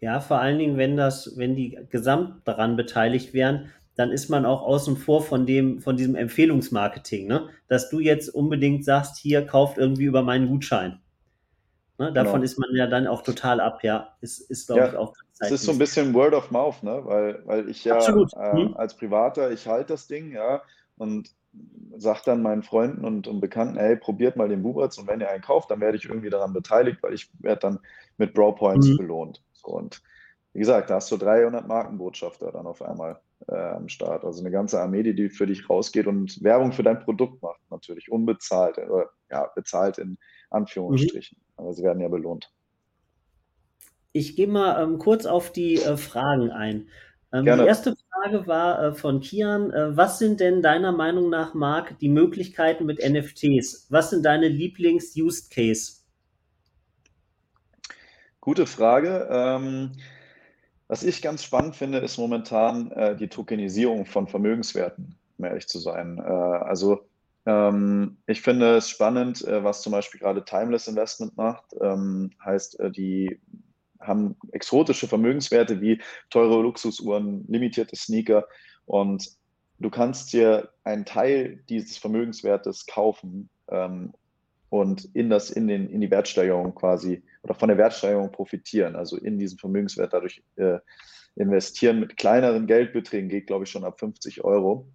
Ja, 0.00 0.20
vor 0.20 0.40
allen 0.40 0.58
Dingen, 0.58 0.76
wenn 0.76 0.96
das, 0.96 1.38
wenn 1.38 1.56
die 1.56 1.78
gesamt 1.90 2.46
daran 2.46 2.76
beteiligt 2.76 3.32
wären, 3.32 3.72
dann 3.96 4.12
ist 4.12 4.28
man 4.28 4.44
auch 4.44 4.62
außen 4.62 4.96
vor 4.96 5.22
von 5.22 5.46
dem, 5.46 5.80
von 5.80 5.96
diesem 5.96 6.14
Empfehlungsmarketing, 6.14 7.26
ne? 7.26 7.48
Dass 7.66 7.88
du 7.88 7.98
jetzt 7.98 8.28
unbedingt 8.28 8.84
sagst, 8.84 9.18
hier 9.18 9.46
kauft 9.46 9.78
irgendwie 9.78 10.04
über 10.04 10.22
meinen 10.22 10.48
Gutschein. 10.48 11.00
Ne? 11.98 12.12
Davon 12.12 12.34
genau. 12.34 12.44
ist 12.44 12.58
man 12.58 12.68
ja 12.74 12.86
dann 12.86 13.06
auch 13.06 13.22
total 13.22 13.58
ab, 13.58 13.82
ja. 13.82 14.14
Ist, 14.20 14.50
ist 14.50 14.66
glaube 14.66 14.80
ja, 14.82 14.88
ich, 14.88 14.96
auch. 14.96 15.14
Es 15.38 15.50
ist 15.50 15.64
so 15.64 15.72
ein 15.72 15.78
bisschen 15.78 16.12
Word 16.14 16.34
of 16.34 16.50
Mouth, 16.50 16.82
ne? 16.82 17.00
Weil, 17.04 17.42
weil 17.46 17.68
ich 17.70 17.84
ja 17.84 17.98
äh, 17.98 18.52
hm. 18.52 18.76
als 18.76 18.96
Privater, 18.96 19.50
ich 19.50 19.66
halte 19.66 19.94
das 19.94 20.06
Ding, 20.06 20.32
ja, 20.32 20.62
und 20.98 21.30
sage 21.96 22.20
dann 22.26 22.42
meinen 22.42 22.62
Freunden 22.62 23.04
und, 23.06 23.26
und 23.26 23.40
Bekannten, 23.40 23.78
hey, 23.78 23.96
probiert 23.96 24.36
mal 24.36 24.48
den 24.48 24.62
Buberts 24.62 24.98
und 24.98 25.06
wenn 25.06 25.20
ihr 25.20 25.30
einen 25.30 25.42
kauft, 25.42 25.70
dann 25.70 25.80
werde 25.80 25.96
ich 25.96 26.04
irgendwie 26.04 26.28
daran 26.28 26.52
beteiligt, 26.52 27.02
weil 27.02 27.14
ich 27.14 27.30
werde 27.38 27.60
dann 27.60 27.78
mit 28.18 28.34
Bro 28.34 28.52
Points 28.52 28.88
hm. 28.88 28.98
belohnt. 28.98 29.42
So, 29.54 29.68
und 29.68 30.02
wie 30.52 30.58
gesagt, 30.58 30.90
da 30.90 30.96
hast 30.96 31.10
du 31.10 31.16
300 31.16 31.66
Markenbotschafter 31.66 32.52
dann 32.52 32.66
auf 32.66 32.82
einmal 32.82 33.20
äh, 33.48 33.54
am 33.54 33.88
Start. 33.88 34.24
Also 34.24 34.40
eine 34.40 34.50
ganze 34.50 34.80
Armee, 34.80 35.02
die, 35.02 35.14
die 35.14 35.28
für 35.28 35.46
dich 35.46 35.68
rausgeht 35.68 36.06
und 36.06 36.42
Werbung 36.42 36.72
für 36.72 36.82
dein 36.82 37.00
Produkt 37.00 37.42
macht, 37.42 37.60
natürlich 37.70 38.10
unbezahlt, 38.10 38.78
äh, 38.78 38.88
ja, 39.30 39.50
bezahlt 39.54 39.98
in 39.98 40.18
Anführungsstrichen. 40.50 41.38
Mhm. 41.38 41.52
Aber 41.56 41.72
sie 41.72 41.82
werden 41.82 42.00
ja 42.00 42.08
belohnt. 42.08 42.52
Ich 44.12 44.36
gehe 44.36 44.48
mal 44.48 44.82
ähm, 44.82 44.98
kurz 44.98 45.26
auf 45.26 45.52
die 45.52 45.74
äh, 45.76 45.96
Fragen 45.96 46.50
ein. 46.50 46.88
Ähm, 47.32 47.44
die 47.44 47.50
erste 47.50 47.94
Frage 48.10 48.46
war 48.46 48.82
äh, 48.82 48.94
von 48.94 49.20
Kian. 49.20 49.70
Äh, 49.70 49.96
was 49.96 50.18
sind 50.18 50.40
denn 50.40 50.62
deiner 50.62 50.92
Meinung 50.92 51.28
nach, 51.28 51.54
Marc, 51.54 51.98
die 51.98 52.08
Möglichkeiten 52.08 52.86
mit 52.86 52.98
NFTs? 53.06 53.86
Was 53.90 54.10
sind 54.10 54.24
deine 54.24 54.48
Lieblings-Use-Case? 54.48 56.02
Gute 58.40 58.66
Frage. 58.66 59.28
Ähm, 59.30 59.92
was 60.88 61.02
ich 61.02 61.22
ganz 61.22 61.42
spannend 61.42 61.76
finde, 61.76 61.98
ist 61.98 62.18
momentan 62.18 62.90
äh, 62.92 63.16
die 63.16 63.28
Tokenisierung 63.28 64.06
von 64.06 64.28
Vermögenswerten, 64.28 65.16
um 65.38 65.44
ehrlich 65.44 65.66
zu 65.66 65.78
sein. 65.78 66.18
Äh, 66.18 66.22
also 66.22 67.06
ähm, 67.46 68.16
ich 68.26 68.42
finde 68.42 68.76
es 68.76 68.90
spannend, 68.90 69.44
äh, 69.44 69.62
was 69.64 69.82
zum 69.82 69.92
Beispiel 69.92 70.20
gerade 70.20 70.44
Timeless 70.44 70.88
Investment 70.88 71.36
macht. 71.36 71.64
Ähm, 71.80 72.30
heißt, 72.44 72.78
äh, 72.80 72.90
die 72.90 73.40
haben 74.00 74.36
exotische 74.52 75.08
Vermögenswerte 75.08 75.80
wie 75.80 76.00
teure 76.30 76.60
Luxusuhren, 76.60 77.44
limitierte 77.48 77.96
Sneaker 77.96 78.46
und 78.84 79.28
du 79.78 79.90
kannst 79.90 80.32
dir 80.32 80.70
einen 80.84 81.04
Teil 81.04 81.62
dieses 81.68 81.96
Vermögenswertes 81.96 82.86
kaufen 82.86 83.48
ähm, 83.68 84.12
und 84.70 85.08
in, 85.14 85.30
das, 85.30 85.50
in, 85.50 85.68
den, 85.68 85.88
in 85.88 86.00
die 86.00 86.10
Wertsteigerung 86.10 86.74
quasi 86.74 87.22
oder 87.46 87.54
von 87.54 87.68
der 87.68 87.78
Wertsteigerung 87.78 88.32
profitieren, 88.32 88.96
also 88.96 89.16
in 89.16 89.38
diesen 89.38 89.58
Vermögenswert 89.58 90.12
dadurch 90.12 90.42
äh, 90.56 90.78
investieren 91.36 92.00
mit 92.00 92.16
kleineren 92.16 92.66
Geldbeträgen, 92.66 93.28
geht 93.28 93.46
glaube 93.46 93.64
ich 93.64 93.70
schon 93.70 93.84
ab 93.84 94.00
50 94.00 94.42
Euro. 94.42 94.88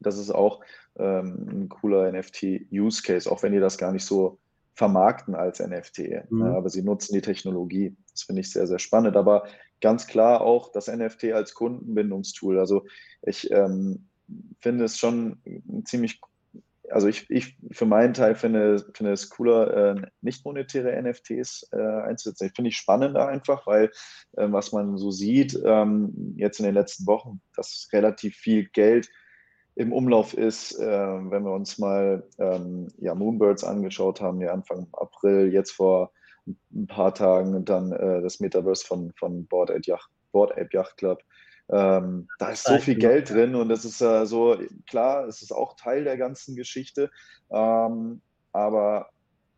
Das 0.00 0.16
ist 0.16 0.30
auch 0.30 0.62
ähm, 0.98 1.48
ein 1.50 1.68
cooler 1.68 2.10
NFT-Use-Case, 2.10 3.30
auch 3.30 3.42
wenn 3.42 3.52
die 3.52 3.60
das 3.60 3.76
gar 3.76 3.92
nicht 3.92 4.06
so 4.06 4.38
vermarkten 4.74 5.34
als 5.34 5.60
NFT. 5.60 6.30
Mhm. 6.30 6.42
Aber 6.42 6.70
sie 6.70 6.82
nutzen 6.82 7.14
die 7.14 7.20
Technologie. 7.20 7.94
Das 8.12 8.22
finde 8.22 8.40
ich 8.40 8.50
sehr, 8.50 8.66
sehr 8.66 8.78
spannend. 8.78 9.16
Aber 9.16 9.44
ganz 9.82 10.06
klar 10.06 10.40
auch 10.40 10.72
das 10.72 10.88
NFT 10.88 11.32
als 11.32 11.54
Kundenbindungstool. 11.54 12.58
Also 12.58 12.86
ich 13.22 13.50
ähm, 13.50 14.06
finde 14.60 14.84
es 14.84 14.98
schon 14.98 15.40
ziemlich 15.84 16.20
also 16.90 17.08
ich, 17.08 17.28
ich 17.30 17.56
für 17.72 17.86
meinen 17.86 18.14
Teil 18.14 18.34
finde, 18.34 18.84
finde 18.94 19.12
es 19.12 19.30
cooler, 19.30 19.96
äh, 19.96 20.06
nicht 20.20 20.44
monetäre 20.44 21.00
NFTs 21.02 21.68
äh, 21.72 21.76
einzusetzen. 21.76 22.46
Ich 22.46 22.52
finde 22.54 22.68
ich 22.70 22.76
spannender 22.76 23.28
einfach, 23.28 23.66
weil 23.66 23.86
äh, 24.36 24.46
was 24.50 24.72
man 24.72 24.96
so 24.96 25.10
sieht 25.10 25.58
ähm, 25.64 26.34
jetzt 26.36 26.58
in 26.60 26.66
den 26.66 26.74
letzten 26.74 27.06
Wochen, 27.06 27.40
dass 27.54 27.88
relativ 27.92 28.36
viel 28.36 28.68
Geld 28.68 29.08
im 29.74 29.92
Umlauf 29.92 30.34
ist, 30.34 30.78
äh, 30.78 30.86
wenn 30.86 31.44
wir 31.44 31.52
uns 31.52 31.78
mal 31.78 32.26
ähm, 32.38 32.88
ja, 32.98 33.14
Moonbirds 33.14 33.62
angeschaut 33.62 34.20
haben, 34.20 34.40
ja 34.40 34.52
Anfang 34.52 34.88
April, 34.92 35.52
jetzt 35.52 35.72
vor 35.72 36.12
ein 36.72 36.86
paar 36.86 37.14
Tagen 37.14 37.64
dann 37.64 37.92
äh, 37.92 38.22
das 38.22 38.40
Metaverse 38.40 38.86
von, 38.86 39.12
von 39.18 39.46
Board 39.46 39.70
Ape 39.70 39.82
Yacht, 39.84 40.10
Yacht 40.72 40.96
Club. 40.96 41.22
Ähm, 41.68 42.28
da 42.38 42.50
ist 42.50 42.64
so 42.64 42.78
viel 42.78 42.94
Geld 42.94 43.30
drin 43.30 43.54
und 43.56 43.68
das 43.68 43.84
ist 43.84 44.00
äh, 44.00 44.24
so, 44.24 44.56
klar, 44.88 45.26
es 45.26 45.42
ist 45.42 45.52
auch 45.52 45.74
Teil 45.74 46.04
der 46.04 46.16
ganzen 46.16 46.54
Geschichte, 46.54 47.10
ähm, 47.50 48.20
aber 48.52 49.10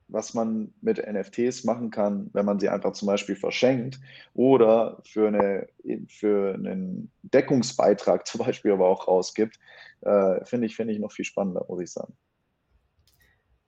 was 0.08 0.32
man 0.32 0.72
mit 0.80 0.98
NFTs 1.06 1.64
machen 1.64 1.90
kann, 1.90 2.30
wenn 2.32 2.46
man 2.46 2.58
sie 2.58 2.70
einfach 2.70 2.92
zum 2.92 3.06
Beispiel 3.06 3.36
verschenkt 3.36 4.00
oder 4.32 5.02
für, 5.04 5.28
eine, 5.28 5.68
für 6.08 6.54
einen 6.54 7.10
Deckungsbeitrag 7.22 8.26
zum 8.26 8.44
Beispiel 8.44 8.72
aber 8.72 8.88
auch 8.88 9.06
rausgibt, 9.06 9.58
äh, 10.00 10.44
finde 10.44 10.66
ich, 10.66 10.76
find 10.76 10.90
ich 10.90 10.98
noch 10.98 11.12
viel 11.12 11.26
spannender, 11.26 11.64
muss 11.68 11.82
ich 11.82 11.92
sagen. 11.92 12.14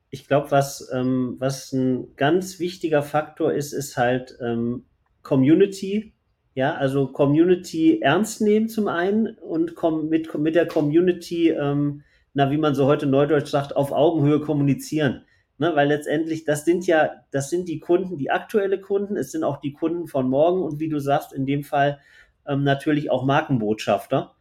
Ich 0.08 0.26
glaube, 0.26 0.50
was, 0.50 0.90
ähm, 0.92 1.36
was 1.38 1.72
ein 1.72 2.16
ganz 2.16 2.58
wichtiger 2.58 3.02
Faktor 3.02 3.52
ist, 3.52 3.72
ist 3.72 3.96
halt 3.96 4.36
ähm, 4.40 4.86
Community 5.22 6.14
ja, 6.60 6.74
also 6.74 7.06
Community 7.06 8.00
ernst 8.02 8.42
nehmen 8.42 8.68
zum 8.68 8.86
einen 8.86 9.28
und 9.38 9.74
mit, 10.10 10.34
mit 10.36 10.54
der 10.54 10.66
Community, 10.66 11.48
ähm, 11.48 12.02
na, 12.34 12.50
wie 12.50 12.58
man 12.58 12.74
so 12.74 12.84
heute 12.84 13.06
neudeutsch 13.06 13.48
sagt, 13.48 13.74
auf 13.74 13.92
Augenhöhe 13.92 14.40
kommunizieren. 14.40 15.24
Ne, 15.56 15.74
weil 15.74 15.88
letztendlich, 15.88 16.44
das 16.44 16.66
sind 16.66 16.86
ja, 16.86 17.12
das 17.30 17.48
sind 17.48 17.66
die 17.66 17.80
Kunden, 17.80 18.18
die 18.18 18.30
aktuelle 18.30 18.78
Kunden, 18.78 19.16
es 19.16 19.32
sind 19.32 19.42
auch 19.42 19.56
die 19.62 19.72
Kunden 19.72 20.06
von 20.06 20.28
morgen 20.28 20.60
und 20.62 20.80
wie 20.80 20.90
du 20.90 20.98
sagst, 20.98 21.32
in 21.32 21.46
dem 21.46 21.64
Fall 21.64 21.98
ähm, 22.46 22.62
natürlich 22.62 23.10
auch 23.10 23.24
Markenbotschafter. 23.24 24.34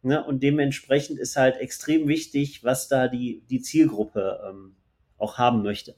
Ne, 0.00 0.24
und 0.24 0.42
dementsprechend 0.42 1.18
ist 1.18 1.36
halt 1.36 1.58
extrem 1.58 2.08
wichtig, 2.08 2.64
was 2.64 2.88
da 2.88 3.08
die, 3.08 3.42
die 3.50 3.60
Zielgruppe 3.60 4.40
ähm, 4.48 4.74
auch 5.18 5.36
haben 5.36 5.62
möchte. 5.62 5.96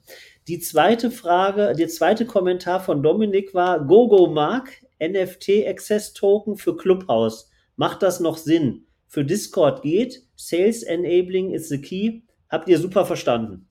Die 0.48 0.59
zweite 0.59 1.12
Frage, 1.12 1.74
der 1.78 1.88
zweite 1.88 2.26
Kommentar 2.26 2.80
von 2.80 3.04
Dominik 3.04 3.54
war, 3.54 3.87
GoGo 3.87 4.26
Mark 4.26 4.70
NFT 5.00 5.66
Access 5.66 6.12
Token 6.12 6.56
für 6.56 6.76
Clubhouse. 6.76 7.50
Macht 7.76 8.02
das 8.02 8.20
noch 8.20 8.36
Sinn? 8.36 8.86
Für 9.08 9.24
Discord 9.24 9.82
geht. 9.82 10.26
Sales 10.36 10.82
Enabling 10.82 11.50
is 11.50 11.68
the 11.68 11.80
key. 11.80 12.22
Habt 12.48 12.68
ihr 12.68 12.78
super 12.78 13.04
verstanden. 13.04 13.68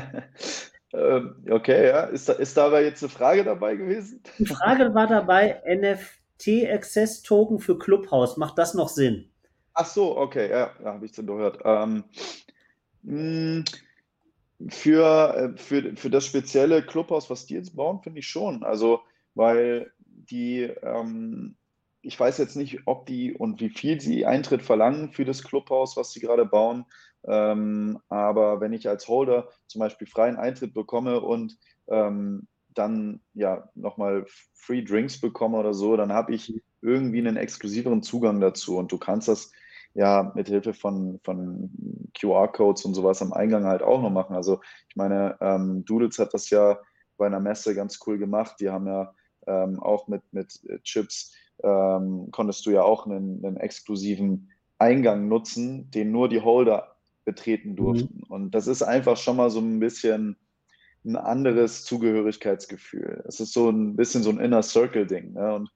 Ähm, 0.94 1.36
okay, 1.50 1.88
ja. 1.88 2.04
Ist 2.04 2.28
da, 2.28 2.34
ist 2.34 2.56
dabei 2.56 2.84
jetzt 2.84 3.02
eine 3.02 3.10
Frage 3.10 3.44
dabei 3.44 3.76
gewesen? 3.76 4.22
Die 4.38 4.46
Frage 4.46 4.94
war 4.94 5.06
dabei, 5.06 5.62
NFT 5.66 6.70
Access 6.70 7.22
Token 7.22 7.60
für 7.60 7.78
Clubhouse. 7.78 8.36
Macht 8.36 8.58
das 8.58 8.74
noch 8.74 8.88
Sinn? 8.88 9.30
Ach 9.74 9.86
so, 9.86 10.16
okay, 10.16 10.50
ja, 10.50 10.70
ja 10.82 10.92
habe 10.92 11.06
ich 11.06 11.16
es 11.16 11.26
gehört. 11.26 11.60
Ähm, 11.64 12.04
hm, 13.04 13.64
für, 14.68 15.34
äh, 15.34 15.58
für, 15.58 15.96
für 15.96 16.10
das 16.10 16.26
spezielle 16.26 16.82
Clubhaus, 16.82 17.30
was 17.30 17.46
die 17.46 17.54
jetzt 17.54 17.74
bauen, 17.74 18.00
finde 18.02 18.20
ich 18.20 18.28
schon. 18.28 18.62
Also 18.62 19.00
weil 19.34 19.92
die, 20.04 20.62
ähm, 20.62 21.56
ich 22.02 22.18
weiß 22.18 22.38
jetzt 22.38 22.56
nicht, 22.56 22.80
ob 22.86 23.06
die 23.06 23.32
und 23.34 23.60
wie 23.60 23.70
viel 23.70 24.00
sie 24.00 24.26
Eintritt 24.26 24.62
verlangen 24.62 25.12
für 25.12 25.24
das 25.24 25.42
Clubhaus, 25.44 25.96
was 25.96 26.12
sie 26.12 26.20
gerade 26.20 26.44
bauen. 26.44 26.84
Ähm, 27.24 27.98
aber 28.08 28.60
wenn 28.60 28.72
ich 28.72 28.88
als 28.88 29.06
Holder 29.08 29.48
zum 29.68 29.80
Beispiel 29.80 30.06
freien 30.06 30.36
Eintritt 30.36 30.74
bekomme 30.74 31.20
und 31.20 31.56
ähm, 31.88 32.48
dann 32.74 33.20
ja 33.34 33.68
nochmal 33.74 34.24
Free 34.54 34.82
Drinks 34.82 35.20
bekomme 35.20 35.58
oder 35.58 35.74
so, 35.74 35.96
dann 35.96 36.12
habe 36.12 36.34
ich 36.34 36.62
irgendwie 36.80 37.18
einen 37.18 37.36
exklusiveren 37.36 38.02
Zugang 38.02 38.40
dazu. 38.40 38.76
Und 38.76 38.90
du 38.90 38.98
kannst 38.98 39.28
das 39.28 39.52
ja 39.94 40.32
mit 40.34 40.48
Hilfe 40.48 40.74
von, 40.74 41.20
von 41.22 41.70
QR-Codes 42.18 42.84
und 42.84 42.94
sowas 42.94 43.22
am 43.22 43.32
Eingang 43.32 43.64
halt 43.66 43.82
auch 43.82 44.00
noch 44.00 44.10
machen. 44.10 44.34
Also 44.34 44.60
ich 44.88 44.96
meine, 44.96 45.36
ähm, 45.40 45.84
Doodles 45.84 46.18
hat 46.18 46.34
das 46.34 46.50
ja 46.50 46.78
bei 47.16 47.26
einer 47.26 47.40
Messe 47.40 47.74
ganz 47.74 48.00
cool 48.06 48.18
gemacht. 48.18 48.56
Die 48.60 48.70
haben 48.70 48.86
ja 48.86 49.14
ähm, 49.46 49.80
auch 49.80 50.08
mit, 50.08 50.22
mit 50.32 50.60
Chips 50.82 51.34
ähm, 51.62 52.28
konntest 52.30 52.66
du 52.66 52.70
ja 52.70 52.82
auch 52.82 53.06
einen, 53.06 53.44
einen, 53.44 53.56
exklusiven 53.56 54.50
Eingang 54.78 55.28
nutzen, 55.28 55.90
den 55.90 56.10
nur 56.10 56.28
die 56.28 56.40
Holder 56.40 56.96
betreten 57.24 57.70
mhm. 57.70 57.76
durften. 57.76 58.16
Mhm. 58.26 58.32
Und 58.32 58.50
das 58.54 58.66
ist 58.66 58.82
einfach 58.82 59.16
schon 59.16 59.36
mal 59.36 59.50
so 59.50 59.60
ein 59.60 59.78
bisschen 59.78 60.36
ein 61.04 61.16
anderes 61.16 61.84
Zugehörigkeitsgefühl. 61.84 63.24
Es 63.26 63.40
ist 63.40 63.52
so 63.52 63.70
ein 63.70 63.96
bisschen 63.96 64.22
so 64.22 64.30
ein 64.30 64.40
Inner 64.40 64.62
Circle-Ding. 64.62 65.32
Ne? 65.32 65.54
Und 65.54 65.70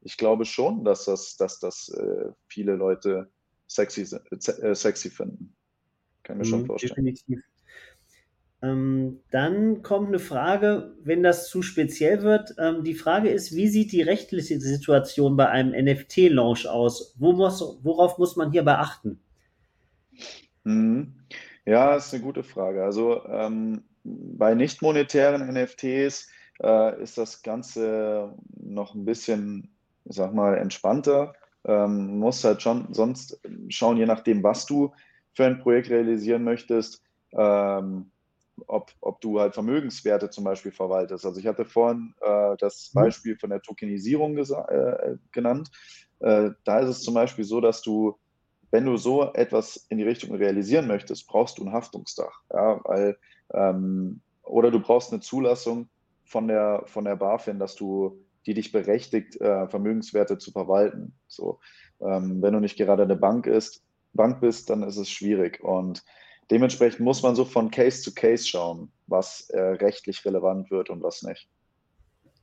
ich 0.00 0.16
glaube 0.16 0.44
schon, 0.44 0.84
dass 0.84 1.04
das, 1.04 1.36
dass 1.36 1.60
das 1.60 1.88
äh, 1.90 2.30
viele 2.48 2.74
Leute 2.74 3.30
sexy, 3.68 4.02
äh, 4.02 4.74
sexy 4.74 5.10
finden. 5.10 5.54
Kann 6.24 6.40
ich 6.40 6.50
mir 6.50 6.56
mhm, 6.56 6.60
schon 6.60 6.66
vorstellen. 6.66 6.94
Definitiv. 6.94 7.40
Ähm, 8.62 9.20
dann 9.30 9.82
kommt 9.82 10.08
eine 10.08 10.20
Frage, 10.20 10.94
wenn 11.02 11.22
das 11.22 11.48
zu 11.48 11.62
speziell 11.62 12.22
wird. 12.22 12.54
Ähm, 12.58 12.84
die 12.84 12.94
Frage 12.94 13.28
ist, 13.28 13.54
wie 13.56 13.68
sieht 13.68 13.90
die 13.90 14.02
rechtliche 14.02 14.60
Situation 14.60 15.36
bei 15.36 15.48
einem 15.48 15.72
NFT-Launch 15.72 16.68
aus? 16.68 17.16
Worauf 17.18 18.18
muss 18.18 18.36
man 18.36 18.52
hier 18.52 18.62
beachten? 18.62 19.18
Mhm. 20.64 21.14
Ja, 21.64 21.96
ist 21.96 22.12
eine 22.14 22.22
gute 22.22 22.44
Frage. 22.44 22.84
Also 22.84 23.24
ähm, 23.26 23.82
bei 24.04 24.54
nicht 24.54 24.82
monetären 24.82 25.52
NFTs 25.52 26.28
äh, 26.62 27.02
ist 27.02 27.18
das 27.18 27.42
Ganze 27.42 28.34
noch 28.60 28.94
ein 28.94 29.04
bisschen, 29.04 29.70
ich 30.04 30.16
sag 30.16 30.34
mal, 30.34 30.56
entspannter. 30.56 31.34
Ähm, 31.64 32.18
muss 32.18 32.42
halt 32.42 32.62
schon 32.62 32.92
sonst 32.92 33.40
schauen, 33.68 33.96
je 33.96 34.06
nachdem, 34.06 34.42
was 34.42 34.66
du 34.66 34.92
für 35.34 35.46
ein 35.46 35.60
Projekt 35.60 35.90
realisieren 35.90 36.44
möchtest. 36.44 37.02
Ähm, 37.32 38.10
ob, 38.66 38.92
ob 39.00 39.20
du 39.20 39.40
halt 39.40 39.54
Vermögenswerte 39.54 40.30
zum 40.30 40.44
Beispiel 40.44 40.72
verwaltest. 40.72 41.24
Also 41.24 41.40
ich 41.40 41.46
hatte 41.46 41.64
vorhin 41.64 42.14
äh, 42.20 42.56
das 42.58 42.90
mhm. 42.92 43.00
Beispiel 43.00 43.36
von 43.36 43.50
der 43.50 43.62
Tokenisierung 43.62 44.36
äh, 44.36 45.16
genannt. 45.32 45.70
Äh, 46.20 46.50
da 46.64 46.80
ist 46.80 46.88
es 46.88 47.02
zum 47.02 47.14
Beispiel 47.14 47.44
so, 47.44 47.60
dass 47.60 47.82
du, 47.82 48.18
wenn 48.70 48.86
du 48.86 48.96
so 48.96 49.32
etwas 49.32 49.86
in 49.88 49.98
die 49.98 50.04
Richtung 50.04 50.34
realisieren 50.34 50.86
möchtest, 50.86 51.26
brauchst 51.26 51.58
du 51.58 51.64
ein 51.64 51.72
Haftungsdach. 51.72 52.42
Ja, 52.52 52.80
weil, 52.84 53.16
ähm, 53.52 54.20
oder 54.42 54.70
du 54.70 54.80
brauchst 54.80 55.12
eine 55.12 55.20
Zulassung 55.20 55.88
von 56.24 56.48
der, 56.48 56.82
von 56.86 57.04
der 57.04 57.16
BaFin, 57.16 57.58
dass 57.58 57.74
du, 57.74 58.24
die 58.46 58.54
dich 58.54 58.72
berechtigt, 58.72 59.40
äh, 59.40 59.68
Vermögenswerte 59.68 60.38
zu 60.38 60.50
verwalten. 60.52 61.14
So, 61.28 61.60
ähm, 62.00 62.42
wenn 62.42 62.54
du 62.54 62.60
nicht 62.60 62.76
gerade 62.76 63.02
eine 63.02 63.16
Bank 63.16 63.46
ist, 63.46 63.84
Bank 64.14 64.40
bist, 64.40 64.70
dann 64.70 64.82
ist 64.82 64.96
es 64.96 65.10
schwierig. 65.10 65.62
Und 65.62 66.04
Dementsprechend 66.52 67.00
muss 67.00 67.22
man 67.22 67.34
so 67.34 67.46
von 67.46 67.70
Case 67.70 68.02
zu 68.02 68.14
Case 68.14 68.46
schauen, 68.46 68.92
was 69.06 69.48
äh, 69.48 69.58
rechtlich 69.58 70.22
relevant 70.26 70.70
wird 70.70 70.90
und 70.90 71.02
was 71.02 71.22
nicht. 71.22 71.48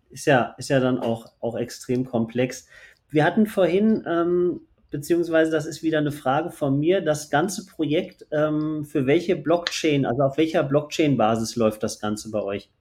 Ist 0.10 0.26
ja, 0.26 0.56
ist 0.58 0.70
ja 0.70 0.80
dann 0.80 0.98
auch, 0.98 1.28
auch 1.42 1.56
extrem 1.56 2.06
komplex. 2.06 2.68
Wir 3.12 3.24
hatten 3.24 3.46
vorhin, 3.46 4.04
ähm, 4.08 4.62
beziehungsweise 4.90 5.52
das 5.52 5.68
ist 5.68 5.84
wieder 5.84 6.00
eine 6.00 6.12
Frage 6.12 6.50
von 6.50 6.80
mir, 6.80 7.02
das 7.02 7.30
ganze 7.30 7.68
Projekt, 7.68 8.26
ähm, 8.32 8.84
für 8.84 9.06
welche 9.06 9.36
Blockchain, 9.36 10.08
also 10.08 10.24
auf 10.24 10.38
welcher 10.38 10.64
Blockchain-Basis 10.64 11.56
läuft 11.56 11.84
das 11.84 12.00
Ganze 12.00 12.32
bei 12.32 12.42
euch? 12.42 12.72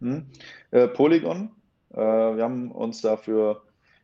Hm. 0.00 0.26
Äh, 0.72 0.88
Polygon. 0.88 1.52
Äh, 1.92 1.98
wir 1.98 2.42
haben 2.42 2.72
uns 2.72 3.00
dafür 3.00 3.62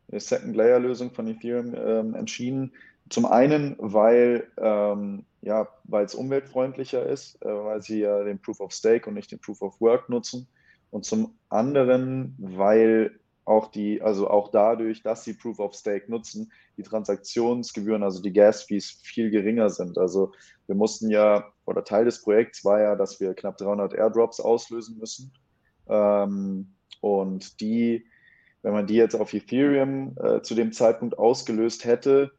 eine 0.08 0.20
Second-Layer-Lösung 0.20 1.10
von 1.10 1.26
Ethereum 1.26 1.74
ähm, 1.74 2.14
entschieden. 2.14 2.70
Zum 3.08 3.26
einen, 3.26 3.74
weil 3.80 4.46
ähm, 4.56 5.24
ja, 5.44 5.68
weil 5.84 6.06
es 6.06 6.14
umweltfreundlicher 6.14 7.04
ist, 7.06 7.40
äh, 7.42 7.48
weil 7.48 7.82
sie 7.82 8.00
ja 8.00 8.24
den 8.24 8.40
Proof 8.40 8.60
of 8.60 8.72
Stake 8.72 9.08
und 9.08 9.14
nicht 9.14 9.30
den 9.30 9.40
Proof 9.40 9.60
of 9.60 9.80
Work 9.80 10.08
nutzen. 10.08 10.48
Und 10.90 11.04
zum 11.04 11.34
anderen, 11.50 12.34
weil 12.38 13.18
auch 13.44 13.70
die, 13.70 14.00
also 14.00 14.30
auch 14.30 14.50
dadurch, 14.50 15.02
dass 15.02 15.24
sie 15.24 15.34
Proof 15.34 15.58
of 15.58 15.74
Stake 15.74 16.10
nutzen, 16.10 16.50
die 16.78 16.82
Transaktionsgebühren, 16.82 18.02
also 18.02 18.22
die 18.22 18.32
Gas-Fees 18.32 19.00
viel 19.02 19.30
geringer 19.30 19.68
sind. 19.68 19.98
Also 19.98 20.32
wir 20.66 20.76
mussten 20.76 21.10
ja, 21.10 21.52
oder 21.66 21.84
Teil 21.84 22.06
des 22.06 22.22
Projekts 22.22 22.64
war 22.64 22.80
ja, 22.80 22.96
dass 22.96 23.20
wir 23.20 23.34
knapp 23.34 23.58
300 23.58 23.92
Airdrops 23.92 24.40
auslösen 24.40 24.98
müssen. 24.98 25.32
Ähm, 25.88 26.74
und 27.02 27.60
die, 27.60 28.06
wenn 28.62 28.72
man 28.72 28.86
die 28.86 28.94
jetzt 28.94 29.14
auf 29.14 29.34
Ethereum 29.34 30.16
äh, 30.22 30.40
zu 30.40 30.54
dem 30.54 30.72
Zeitpunkt 30.72 31.18
ausgelöst 31.18 31.84
hätte, 31.84 32.32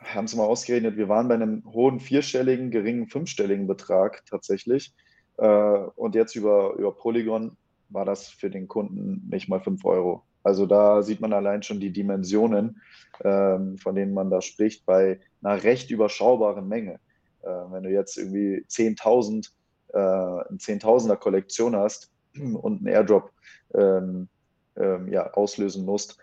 haben 0.00 0.24
es 0.24 0.34
mal 0.34 0.44
ausgerechnet, 0.44 0.96
wir 0.96 1.08
waren 1.08 1.28
bei 1.28 1.34
einem 1.34 1.62
hohen 1.66 2.00
vierstelligen, 2.00 2.70
geringen 2.70 3.08
fünfstelligen 3.08 3.66
Betrag 3.66 4.24
tatsächlich. 4.26 4.94
Äh, 5.38 5.46
und 5.46 6.14
jetzt 6.14 6.34
über, 6.34 6.74
über 6.74 6.92
Polygon 6.92 7.56
war 7.88 8.04
das 8.04 8.28
für 8.28 8.50
den 8.50 8.68
Kunden 8.68 9.28
nicht 9.30 9.48
mal 9.48 9.60
5 9.60 9.84
Euro. 9.84 10.22
Also 10.42 10.66
da 10.66 11.02
sieht 11.02 11.20
man 11.20 11.32
allein 11.32 11.62
schon 11.62 11.80
die 11.80 11.92
Dimensionen, 11.92 12.80
ähm, 13.24 13.76
von 13.78 13.94
denen 13.94 14.14
man 14.14 14.30
da 14.30 14.40
spricht, 14.40 14.86
bei 14.86 15.20
einer 15.42 15.62
recht 15.62 15.90
überschaubaren 15.90 16.68
Menge. 16.68 17.00
Äh, 17.42 17.48
wenn 17.48 17.82
du 17.82 17.90
jetzt 17.90 18.16
irgendwie 18.16 18.64
10.000, 18.68 19.50
äh, 19.88 19.98
eine 19.98 20.58
10.000er 20.58 21.16
Kollektion 21.16 21.76
hast 21.76 22.12
und 22.34 22.78
einen 22.78 22.86
Airdrop 22.86 23.32
ähm, 23.74 24.28
ähm, 24.76 25.08
ja, 25.08 25.30
auslösen 25.32 25.84
musst, 25.84 26.18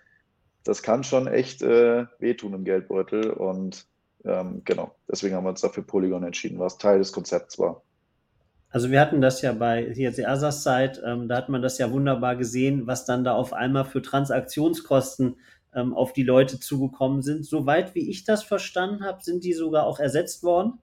das 0.65 0.83
kann 0.83 1.03
schon 1.03 1.27
echt 1.27 1.61
äh, 1.61 2.05
wehtun 2.19 2.53
im 2.53 2.65
Geldbeutel. 2.65 3.29
Und 3.29 3.85
ähm, 4.25 4.63
genau, 4.65 4.93
deswegen 5.09 5.35
haben 5.35 5.45
wir 5.45 5.51
uns 5.51 5.61
dafür 5.61 5.83
Polygon 5.83 6.23
entschieden, 6.23 6.59
was 6.59 6.77
Teil 6.77 6.97
des 6.97 7.13
Konzepts 7.13 7.57
war. 7.57 7.83
Also 8.69 8.91
wir 8.91 8.99
hatten 8.99 9.21
das 9.21 9.41
ja 9.41 9.53
bei 9.53 9.93
hier 9.93 10.11
der 10.11 10.27
Ersatzzeit, 10.27 11.01
ähm, 11.05 11.29
da 11.29 11.37
hat 11.37 11.47
man 11.47 11.61
das 11.61 11.77
ja 11.77 11.91
wunderbar 11.91 12.35
gesehen, 12.35 12.87
was 12.87 13.05
dann 13.05 13.23
da 13.23 13.33
auf 13.33 13.53
einmal 13.53 13.85
für 13.85 14.01
Transaktionskosten 14.01 15.37
ähm, 15.73 15.93
auf 15.93 16.11
die 16.11 16.23
Leute 16.23 16.59
zugekommen 16.59 17.21
sind. 17.21 17.45
Soweit 17.45 17.95
wie 17.95 18.09
ich 18.09 18.25
das 18.25 18.43
verstanden 18.43 19.05
habe, 19.05 19.23
sind 19.23 19.45
die 19.45 19.53
sogar 19.53 19.85
auch 19.85 19.99
ersetzt 19.99 20.43
worden. 20.43 20.79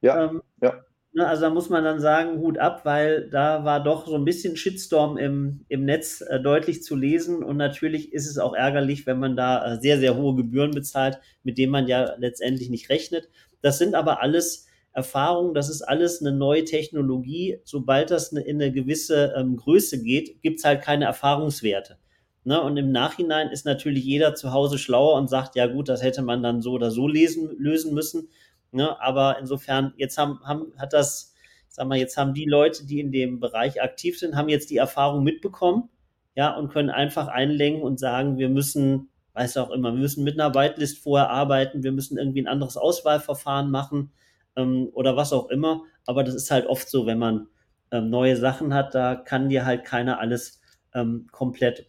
Ja, 0.00 0.24
ähm, 0.24 0.42
ja. 0.62 0.82
Ne, 1.12 1.26
also 1.26 1.42
da 1.42 1.50
muss 1.50 1.68
man 1.68 1.82
dann 1.82 1.98
sagen, 2.00 2.38
Hut 2.38 2.58
ab, 2.58 2.84
weil 2.84 3.28
da 3.30 3.64
war 3.64 3.82
doch 3.82 4.06
so 4.06 4.14
ein 4.14 4.24
bisschen 4.24 4.56
Shitstorm 4.56 5.16
im, 5.18 5.64
im 5.68 5.84
Netz 5.84 6.20
äh, 6.20 6.38
deutlich 6.40 6.84
zu 6.84 6.94
lesen. 6.94 7.42
Und 7.42 7.56
natürlich 7.56 8.12
ist 8.12 8.28
es 8.28 8.38
auch 8.38 8.54
ärgerlich, 8.54 9.06
wenn 9.06 9.18
man 9.18 9.34
da 9.36 9.74
äh, 9.74 9.80
sehr, 9.80 9.98
sehr 9.98 10.16
hohe 10.16 10.36
Gebühren 10.36 10.70
bezahlt, 10.70 11.18
mit 11.42 11.58
denen 11.58 11.72
man 11.72 11.88
ja 11.88 12.14
letztendlich 12.18 12.70
nicht 12.70 12.90
rechnet. 12.90 13.28
Das 13.60 13.78
sind 13.78 13.96
aber 13.96 14.22
alles 14.22 14.68
Erfahrung, 14.92 15.52
das 15.54 15.68
ist 15.68 15.82
alles 15.82 16.20
eine 16.20 16.32
neue 16.32 16.64
Technologie. 16.64 17.58
Sobald 17.64 18.12
das 18.12 18.32
in 18.32 18.62
eine 18.62 18.70
gewisse 18.70 19.34
ähm, 19.36 19.56
Größe 19.56 20.02
geht, 20.02 20.40
gibt 20.42 20.58
es 20.60 20.64
halt 20.64 20.80
keine 20.82 21.06
Erfahrungswerte. 21.06 21.98
Ne? 22.44 22.60
Und 22.60 22.76
im 22.76 22.92
Nachhinein 22.92 23.50
ist 23.50 23.66
natürlich 23.66 24.04
jeder 24.04 24.34
zu 24.34 24.52
Hause 24.52 24.78
schlauer 24.78 25.16
und 25.18 25.28
sagt, 25.28 25.56
ja 25.56 25.66
gut, 25.66 25.88
das 25.88 26.02
hätte 26.02 26.22
man 26.22 26.42
dann 26.42 26.62
so 26.62 26.72
oder 26.72 26.90
so 26.90 27.06
lesen, 27.08 27.50
lösen 27.58 27.94
müssen. 27.94 28.28
Ne? 28.72 29.00
Aber 29.00 29.38
insofern, 29.38 29.92
jetzt 29.96 30.18
haben, 30.18 30.40
haben, 30.44 30.72
hat 30.78 30.92
das, 30.92 31.34
sag 31.68 31.86
mal, 31.88 31.98
jetzt 31.98 32.16
haben 32.16 32.34
die 32.34 32.44
Leute, 32.44 32.86
die 32.86 33.00
in 33.00 33.12
dem 33.12 33.40
Bereich 33.40 33.82
aktiv 33.82 34.18
sind, 34.18 34.36
haben 34.36 34.48
jetzt 34.48 34.70
die 34.70 34.76
Erfahrung 34.76 35.24
mitbekommen, 35.24 35.88
ja, 36.36 36.54
und 36.56 36.70
können 36.72 36.90
einfach 36.90 37.28
einlenken 37.28 37.82
und 37.82 37.98
sagen, 37.98 38.38
wir 38.38 38.48
müssen, 38.48 39.10
weiß 39.34 39.56
auch 39.58 39.70
immer, 39.70 39.92
wir 39.92 40.00
müssen 40.00 40.24
mit 40.24 40.40
einer 40.40 40.54
Whitelist 40.54 40.98
vorher 40.98 41.30
arbeiten, 41.30 41.82
wir 41.82 41.92
müssen 41.92 42.18
irgendwie 42.18 42.42
ein 42.42 42.48
anderes 42.48 42.76
Auswahlverfahren 42.76 43.70
machen 43.70 44.12
ähm, 44.56 44.88
oder 44.92 45.16
was 45.16 45.32
auch 45.32 45.48
immer. 45.50 45.82
Aber 46.06 46.24
das 46.24 46.34
ist 46.34 46.50
halt 46.50 46.66
oft 46.66 46.88
so, 46.88 47.06
wenn 47.06 47.18
man 47.18 47.48
ähm, 47.90 48.10
neue 48.10 48.36
Sachen 48.36 48.74
hat, 48.74 48.94
da 48.94 49.16
kann 49.16 49.48
dir 49.48 49.66
halt 49.66 49.84
keiner 49.84 50.20
alles 50.20 50.60
ähm, 50.94 51.26
komplett, 51.32 51.86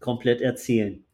komplett 0.00 0.40
erzählen. 0.40 1.05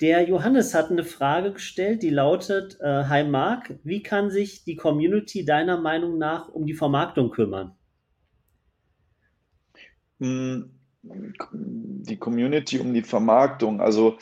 Der 0.00 0.28
Johannes 0.28 0.74
hat 0.74 0.90
eine 0.90 1.04
Frage 1.04 1.52
gestellt, 1.52 2.02
die 2.02 2.10
lautet: 2.10 2.78
äh, 2.80 3.04
Hi 3.04 3.24
Marc, 3.24 3.74
wie 3.84 4.02
kann 4.02 4.30
sich 4.30 4.64
die 4.64 4.76
Community 4.76 5.44
deiner 5.44 5.80
Meinung 5.80 6.18
nach 6.18 6.48
um 6.48 6.66
die 6.66 6.74
Vermarktung 6.74 7.30
kümmern? 7.30 7.76
Hm, 10.20 10.70
die 11.02 12.18
Community 12.18 12.78
um 12.78 12.94
die 12.94 13.02
Vermarktung. 13.02 13.80
Also 13.80 14.18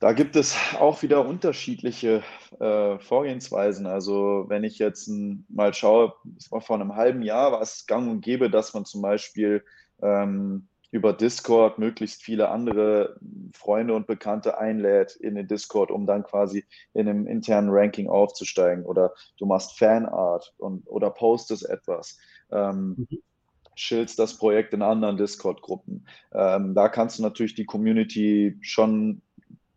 da 0.00 0.12
gibt 0.12 0.36
es 0.36 0.56
auch 0.78 1.02
wieder 1.02 1.26
unterschiedliche 1.26 2.22
äh, 2.60 2.98
Vorgehensweisen. 2.98 3.86
Also 3.86 4.44
wenn 4.48 4.64
ich 4.64 4.78
jetzt 4.78 5.08
mal 5.48 5.72
schaue, 5.72 6.12
es 6.36 6.50
war 6.52 6.60
vor 6.60 6.76
einem 6.76 6.94
halben 6.94 7.22
Jahr, 7.22 7.52
war 7.52 7.62
es 7.62 7.86
gang 7.86 8.10
und 8.10 8.20
gäbe, 8.20 8.50
dass 8.50 8.74
man 8.74 8.84
zum 8.84 9.02
Beispiel 9.02 9.64
ähm, 10.02 10.68
über 10.94 11.12
Discord 11.12 11.80
möglichst 11.80 12.22
viele 12.22 12.50
andere 12.50 13.18
Freunde 13.52 13.94
und 13.94 14.06
Bekannte 14.06 14.58
einlädt 14.58 15.16
in 15.16 15.34
den 15.34 15.48
Discord, 15.48 15.90
um 15.90 16.06
dann 16.06 16.22
quasi 16.22 16.64
in 16.92 17.08
einem 17.08 17.26
internen 17.26 17.70
Ranking 17.70 18.08
aufzusteigen. 18.08 18.84
Oder 18.84 19.12
du 19.36 19.44
machst 19.44 19.76
Fanart 19.76 20.54
und, 20.56 20.88
oder 20.88 21.10
postest 21.10 21.68
etwas. 21.68 22.16
Ähm, 22.52 22.94
mhm 23.10 23.18
schildst 23.76 24.20
das 24.20 24.38
Projekt 24.38 24.72
in 24.72 24.82
anderen 24.82 25.16
Discord-Gruppen. 25.16 26.06
Ähm, 26.32 26.76
da 26.76 26.88
kannst 26.88 27.18
du 27.18 27.24
natürlich 27.24 27.56
die 27.56 27.64
Community 27.64 28.56
schon 28.60 29.20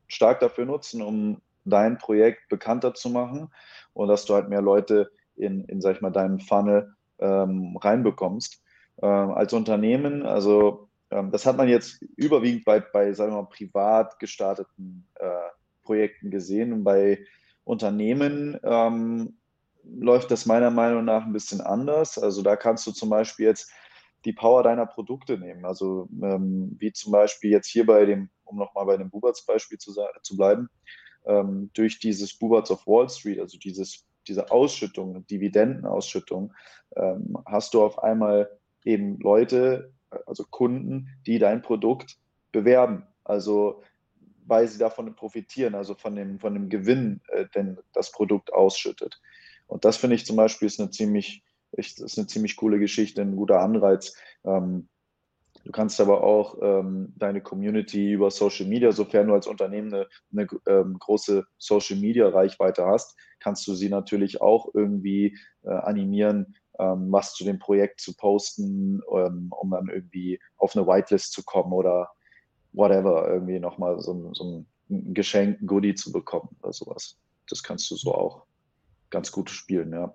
stark 0.07 0.39
dafür 0.39 0.65
nutzen, 0.65 1.01
um 1.01 1.41
dein 1.65 1.97
Projekt 1.97 2.47
bekannter 2.47 2.93
zu 2.93 3.09
machen 3.09 3.49
und 3.93 4.07
dass 4.07 4.25
du 4.25 4.35
halt 4.35 4.49
mehr 4.49 4.61
Leute 4.61 5.09
in, 5.35 5.65
in 5.65 5.81
sag 5.81 5.95
ich 5.95 6.01
mal, 6.01 6.11
deinen 6.11 6.39
Funnel 6.39 6.93
ähm, 7.17 7.75
reinbekommst. 7.75 8.61
Ähm, 9.01 9.31
als 9.31 9.53
Unternehmen, 9.53 10.23
also 10.27 10.86
das 11.09 11.45
hat 11.45 11.57
man 11.57 11.69
jetzt 11.69 12.01
überwiegend 12.15 12.65
bei, 12.65 12.79
bei 12.79 13.13
sagen 13.13 13.31
wir 13.31 13.41
mal, 13.41 13.49
privat 13.49 14.19
gestarteten 14.19 15.07
äh, 15.15 15.49
Projekten 15.83 16.31
gesehen. 16.31 16.73
Und 16.73 16.83
bei 16.83 17.25
Unternehmen 17.63 18.59
ähm, 18.63 19.37
läuft 19.83 20.31
das 20.31 20.45
meiner 20.45 20.71
Meinung 20.71 21.05
nach 21.05 21.25
ein 21.25 21.33
bisschen 21.33 21.61
anders. 21.61 22.17
Also 22.17 22.41
da 22.41 22.55
kannst 22.55 22.85
du 22.87 22.91
zum 22.91 23.09
Beispiel 23.09 23.45
jetzt 23.45 23.71
die 24.25 24.33
Power 24.33 24.63
deiner 24.63 24.85
Produkte 24.85 25.37
nehmen. 25.37 25.65
Also 25.65 26.09
ähm, 26.21 26.75
wie 26.79 26.91
zum 26.91 27.11
Beispiel 27.11 27.51
jetzt 27.51 27.67
hier 27.67 27.85
bei 27.85 28.05
dem, 28.05 28.29
um 28.43 28.57
nochmal 28.57 28.85
bei 28.85 28.97
dem 28.97 29.09
Buberts-Beispiel 29.09 29.77
zu, 29.77 29.93
zu 30.21 30.37
bleiben, 30.37 30.69
ähm, 31.25 31.69
durch 31.73 31.99
dieses 31.99 32.37
Buberts 32.37 32.71
of 32.71 32.85
Wall 32.87 33.09
Street, 33.09 33.39
also 33.39 33.57
dieses, 33.57 34.05
diese 34.27 34.51
Ausschüttung, 34.51 35.25
Dividendenausschüttung, 35.27 36.53
ähm, 36.95 37.37
hast 37.45 37.73
du 37.73 37.83
auf 37.83 38.03
einmal 38.03 38.49
eben 38.83 39.19
Leute, 39.19 39.93
also 40.25 40.45
Kunden, 40.49 41.09
die 41.25 41.39
dein 41.39 41.61
Produkt 41.61 42.17
bewerben. 42.51 43.03
Also 43.23 43.81
weil 44.47 44.67
sie 44.67 44.79
davon 44.79 45.13
profitieren, 45.13 45.75
also 45.75 45.93
von 45.93 46.15
dem, 46.15 46.39
von 46.39 46.53
dem 46.53 46.69
Gewinn, 46.69 47.21
äh, 47.27 47.45
den 47.53 47.77
das 47.93 48.11
Produkt 48.11 48.53
ausschüttet. 48.53 49.21
Und 49.67 49.83
das 49.83 49.97
finde 49.97 50.15
ich 50.15 50.25
zum 50.25 50.37
Beispiel 50.37 50.67
ist 50.67 50.79
eine 50.79 50.89
ziemlich 50.89 51.43
echt, 51.73 51.99
ist 51.99 52.17
eine 52.17 52.27
ziemlich 52.27 52.55
coole 52.55 52.79
Geschichte, 52.79 53.21
ein 53.21 53.35
guter 53.35 53.59
Anreiz. 53.59 54.15
Ähm, 54.45 54.87
du 55.65 55.71
kannst 55.71 55.99
aber 55.99 56.23
auch 56.23 56.57
ähm, 56.61 57.13
deine 57.17 57.41
Community 57.41 58.13
über 58.13 58.31
Social 58.31 58.67
Media, 58.67 58.91
sofern 58.93 59.27
du 59.27 59.33
als 59.33 59.47
Unternehmen 59.47 59.93
eine, 59.93 60.07
eine 60.31 60.47
ähm, 60.65 60.97
große 60.97 61.45
Social 61.57 61.97
Media 61.97 62.29
Reichweite 62.29 62.85
hast, 62.85 63.17
kannst 63.39 63.67
du 63.67 63.75
sie 63.75 63.89
natürlich 63.89 64.41
auch 64.41 64.73
irgendwie 64.73 65.37
äh, 65.63 65.69
animieren, 65.69 66.55
ähm, 66.79 67.11
was 67.11 67.33
zu 67.33 67.43
dem 67.43 67.59
Projekt 67.59 68.01
zu 68.01 68.15
posten, 68.15 69.01
ähm, 69.11 69.51
um 69.51 69.71
dann 69.71 69.89
irgendwie 69.89 70.39
auf 70.57 70.75
eine 70.75 70.87
Whitelist 70.87 71.33
zu 71.33 71.43
kommen 71.43 71.73
oder 71.73 72.09
whatever, 72.73 73.27
irgendwie 73.27 73.59
nochmal 73.59 73.99
so, 73.99 74.31
so 74.33 74.43
ein 74.89 75.13
Geschenk, 75.13 75.61
ein 75.61 75.67
Goodie 75.67 75.95
zu 75.95 76.11
bekommen 76.11 76.55
oder 76.61 76.73
sowas. 76.73 77.19
Das 77.49 77.63
kannst 77.63 77.89
du 77.91 77.95
so 77.95 78.13
auch 78.13 78.45
ganz 79.09 79.31
gut 79.31 79.49
spielen, 79.49 79.91
ja. 79.91 80.13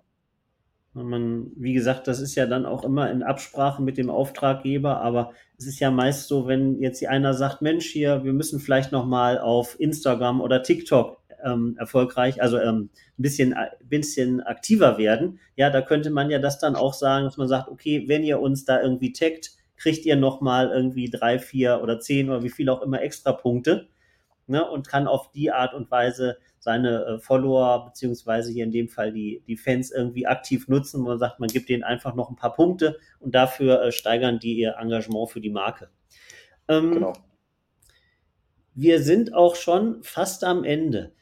Man, 0.94 1.51
wie 1.57 1.72
gesagt, 1.72 2.07
das 2.07 2.20
ist 2.20 2.35
ja 2.35 2.44
dann 2.44 2.66
auch 2.66 2.85
immer 2.85 3.11
in 3.11 3.22
Absprache 3.22 3.83
mit 3.83 3.96
dem 3.96 4.11
Auftraggeber, 4.11 5.01
aber 5.01 5.33
es 5.57 5.66
ist 5.66 5.81
ja 5.81 5.90
meist 5.90 6.29
so, 6.29 6.46
wenn 6.46 6.83
jetzt 6.83 7.05
einer 7.07 7.33
sagt, 7.33 7.62
Mensch, 7.62 7.87
hier, 7.87 8.25
wir 8.25 8.35
müssen 8.35 8.61
vielleicht 8.61 8.92
noch 8.92 9.07
mal 9.07 9.38
auf 9.38 9.81
Instagram 9.81 10.42
oder 10.42 10.62
TikTok 10.62 11.21
ähm, 11.44 11.76
erfolgreich, 11.78 12.42
also 12.42 12.59
ähm, 12.59 12.90
ein 13.18 13.22
bisschen, 13.22 13.55
ein 13.55 13.70
bisschen 13.85 14.40
aktiver 14.40 14.98
werden. 14.98 15.40
Ja, 15.57 15.70
da 15.70 15.83
könnte 15.83 16.11
man 16.11 16.31
ja 16.31 16.38
das 16.38 16.59
dann 16.59 16.76
auch 16.76 16.94
sagen, 16.94 17.24
dass 17.24 17.37
man 17.37 17.48
sagt, 17.48 17.68
okay, 17.68 18.05
wenn 18.09 18.24
ihr 18.24 18.40
uns 18.40 18.64
da 18.64 18.81
irgendwie 18.81 19.12
taggt, 19.12 19.52
kriegt 19.76 20.05
ihr 20.05 20.16
noch 20.16 20.40
mal 20.40 20.70
irgendwie 20.70 21.11
drei, 21.11 21.38
vier 21.38 21.81
oder 21.83 21.98
zehn 21.98 22.31
oder 22.31 22.42
wie 22.42 22.50
viel 22.50 22.68
auch 22.68 22.83
immer 22.83 23.02
extra 23.02 23.33
Punkte 23.33 23.88
ne, 24.46 24.68
und 24.68 24.88
kann 24.88 25.09
auf 25.09 25.33
die 25.33 25.50
Art 25.50 25.74
und 25.74 25.90
Weise 25.90 26.38
seine 26.59 27.05
äh, 27.05 27.18
Follower 27.18 27.87
beziehungsweise 27.87 28.52
hier 28.52 28.64
in 28.64 28.70
dem 28.70 28.88
Fall 28.88 29.12
die, 29.12 29.42
die 29.48 29.57
Fans 29.57 29.90
irgendwie 29.90 30.26
aktiv 30.28 30.68
nutzen. 30.68 31.02
Man 31.02 31.18
sagt, 31.18 31.40
man 31.40 31.48
gibt 31.48 31.68
denen 31.68 31.83
einfach 31.83 32.14
noch 32.14 32.31
ein 32.31 32.37
paar 32.37 32.52
Punkte 32.52 32.98
und 33.18 33.35
dafür 33.35 33.83
äh, 33.83 33.92
steigern 33.92 34.38
die 34.38 34.55
ihr 34.55 34.76
Engagement 34.78 35.31
für 35.31 35.40
die 35.40 35.50
Marke. 35.50 35.90
Ähm, 36.68 36.92
genau. 36.92 37.12
Wir 38.74 39.02
sind 39.02 39.35
auch 39.35 39.57
schon 39.57 40.02
fast 40.02 40.44
am 40.44 40.64
Ende. 40.64 41.12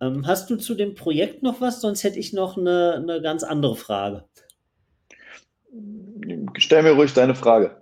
Ähm, 0.00 0.26
hast 0.26 0.50
du 0.50 0.56
zu 0.56 0.74
dem 0.74 0.94
Projekt 0.94 1.42
noch 1.42 1.60
was? 1.60 1.80
Sonst 1.80 2.04
hätte 2.04 2.18
ich 2.18 2.32
noch 2.32 2.56
eine, 2.56 2.94
eine 2.94 3.20
ganz 3.20 3.42
andere 3.42 3.76
Frage. 3.76 4.24
Stell 6.56 6.82
mir 6.82 6.92
ruhig 6.92 7.12
deine 7.12 7.34
Frage. 7.34 7.80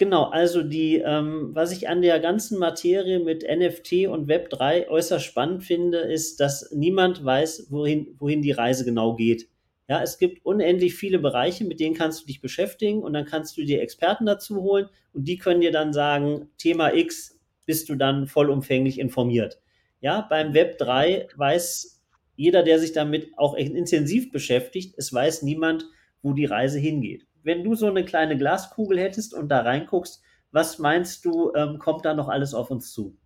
Genau, 0.00 0.30
also 0.30 0.62
die, 0.62 0.96
ähm, 0.96 1.50
was 1.52 1.72
ich 1.72 1.90
an 1.90 2.00
der 2.00 2.20
ganzen 2.20 2.58
Materie 2.58 3.18
mit 3.18 3.42
NFT 3.42 4.08
und 4.08 4.30
Web3 4.30 4.88
äußerst 4.88 5.26
spannend 5.26 5.62
finde, 5.62 5.98
ist, 5.98 6.40
dass 6.40 6.70
niemand 6.72 7.22
weiß, 7.22 7.66
wohin, 7.68 8.16
wohin 8.18 8.40
die 8.40 8.52
Reise 8.52 8.86
genau 8.86 9.14
geht. 9.14 9.48
Ja, 9.90 10.02
es 10.02 10.16
gibt 10.16 10.46
unendlich 10.46 10.94
viele 10.94 11.18
Bereiche, 11.18 11.64
mit 11.64 11.80
denen 11.80 11.94
kannst 11.94 12.22
du 12.22 12.26
dich 12.26 12.40
beschäftigen 12.40 13.02
und 13.02 13.12
dann 13.12 13.26
kannst 13.26 13.58
du 13.58 13.62
dir 13.62 13.82
Experten 13.82 14.24
dazu 14.24 14.62
holen 14.62 14.88
und 15.12 15.28
die 15.28 15.36
können 15.36 15.60
dir 15.60 15.72
dann 15.72 15.92
sagen, 15.92 16.48
Thema 16.56 16.94
X 16.94 17.38
bist 17.66 17.90
du 17.90 17.96
dann 17.96 18.26
vollumfänglich 18.26 18.98
informiert. 18.98 19.60
Ja, 20.00 20.26
beim 20.28 20.52
Web3 20.52 21.28
weiß 21.36 22.02
jeder, 22.36 22.62
der 22.62 22.78
sich 22.78 22.92
damit 22.92 23.32
auch 23.36 23.54
intensiv 23.54 24.32
beschäftigt, 24.32 24.94
es 24.96 25.12
weiß 25.12 25.42
niemand, 25.42 25.84
wo 26.22 26.32
die 26.32 26.46
Reise 26.46 26.78
hingeht 26.78 27.26
wenn 27.42 27.64
du 27.64 27.74
so 27.74 27.86
eine 27.86 28.04
kleine 28.04 28.36
Glaskugel 28.36 28.98
hättest 28.98 29.34
und 29.34 29.48
da 29.48 29.60
reinguckst, 29.60 30.22
Was 30.52 30.80
meinst 30.80 31.24
du, 31.24 31.52
ähm, 31.54 31.78
kommt 31.78 32.04
da 32.04 32.12
noch 32.12 32.28
alles 32.28 32.54
auf 32.54 32.72
uns 32.72 32.92
zu? 32.92 33.16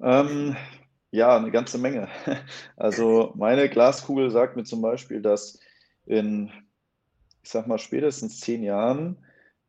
Ähm, 0.00 0.56
ja, 1.10 1.36
eine 1.36 1.50
ganze 1.50 1.76
Menge. 1.76 2.08
Also 2.76 3.34
meine 3.36 3.68
Glaskugel 3.68 4.30
sagt 4.30 4.56
mir 4.56 4.64
zum 4.64 4.80
Beispiel, 4.80 5.20
dass 5.20 5.60
in, 6.06 6.50
ich 7.42 7.50
sag 7.50 7.66
mal, 7.66 7.78
spätestens 7.78 8.40
zehn 8.40 8.62
Jahren 8.62 9.18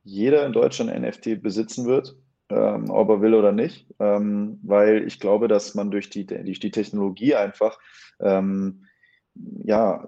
jeder 0.06 0.46
in 0.46 0.54
Deutschland 0.54 0.90
NFT 0.98 1.44
besitzen 1.44 1.86
wird, 1.86 2.16
ähm, 2.54 2.90
ob 2.90 3.10
er 3.10 3.22
will 3.22 3.34
oder 3.34 3.52
nicht, 3.52 3.88
ähm, 4.00 4.60
weil 4.64 5.08
ich 5.08 5.20
glaube, 5.20 5.48
dass 5.48 5.76
man 5.76 5.92
durch 5.92 6.10
die, 6.10 6.26
durch 6.26 6.60
die 6.60 6.72
Technologie 6.72 7.36
einfach 7.36 7.80
ähm, 8.20 8.86
ja, 9.64 10.08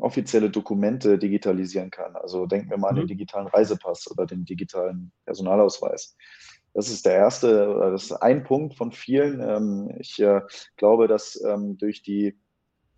offizielle 0.00 0.50
Dokumente 0.50 1.18
digitalisieren 1.18 1.90
kann. 1.90 2.14
Also 2.16 2.44
denken 2.46 2.68
wir 2.68 2.76
mal 2.76 2.88
mhm. 2.88 2.90
an 2.90 2.96
den 2.96 3.04
mhm. 3.04 3.18
digitalen 3.18 3.46
Reisepass 3.46 4.10
oder 4.10 4.26
den 4.26 4.44
digitalen 4.44 5.12
Personalausweis. 5.24 6.16
Das 6.74 6.90
ist 6.90 7.06
der 7.06 7.14
erste, 7.14 7.74
oder 7.74 7.90
das 7.92 8.04
ist 8.04 8.12
ein 8.12 8.44
Punkt 8.44 8.76
von 8.76 8.92
vielen. 8.92 9.40
Ähm, 9.40 9.90
ich 9.98 10.20
äh, 10.20 10.42
glaube, 10.76 11.08
dass 11.08 11.42
ähm, 11.42 11.78
durch 11.78 12.02
die 12.02 12.38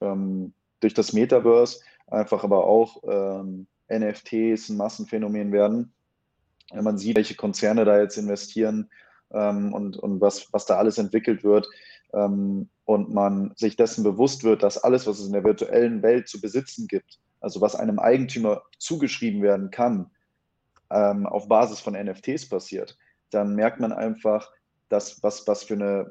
ähm, 0.01 0.53
durch 0.81 0.95
das 0.95 1.13
Metaverse 1.13 1.81
einfach 2.07 2.45
aber 2.45 2.65
auch 2.65 3.03
NFTs 3.91 4.69
ein 4.69 4.77
Massenphänomen 4.77 5.51
werden. 5.51 5.93
Wenn 6.73 6.85
man 6.85 6.99
sieht, 6.99 7.17
welche 7.17 7.35
Konzerne 7.35 7.85
da 7.85 7.99
jetzt 8.01 8.19
investieren 8.19 8.91
und, 9.31 9.97
und 9.97 10.21
was, 10.23 10.53
was 10.53 10.65
da 10.65 10.77
alles 10.77 10.97
entwickelt 10.97 11.45
wird, 11.45 11.69
ähm, 12.13 12.69
und 12.85 13.13
man 13.13 13.53
sich 13.57 13.77
dessen 13.77 14.03
bewusst 14.03 14.45
wird, 14.45 14.63
dass 14.63 14.83
alles, 14.83 15.07
was 15.07 15.19
es 15.19 15.27
in 15.27 15.33
der 15.33 15.45
virtuellen 15.45 16.03
Welt 16.03 16.29
zu 16.29 16.41
besitzen 16.41 16.87
gibt, 16.89 17.19
also 17.41 17.61
was 17.61 17.75
einem 17.75 17.99
Eigentümer 17.99 18.63
zugeschrieben 18.79 19.43
werden 19.43 19.71
kann, 19.71 20.11
ähm, 20.91 21.27
auf 21.27 21.49
Basis 21.49 21.81
von 21.81 21.95
NFTs 21.95 22.49
passiert, 22.49 22.97
dann 23.31 23.55
merkt 23.55 23.79
man 23.79 23.93
einfach, 23.93 24.51
dass 24.89 25.23
was, 25.23 25.47
was, 25.47 25.65
für, 25.65 25.75
eine, 25.75 26.09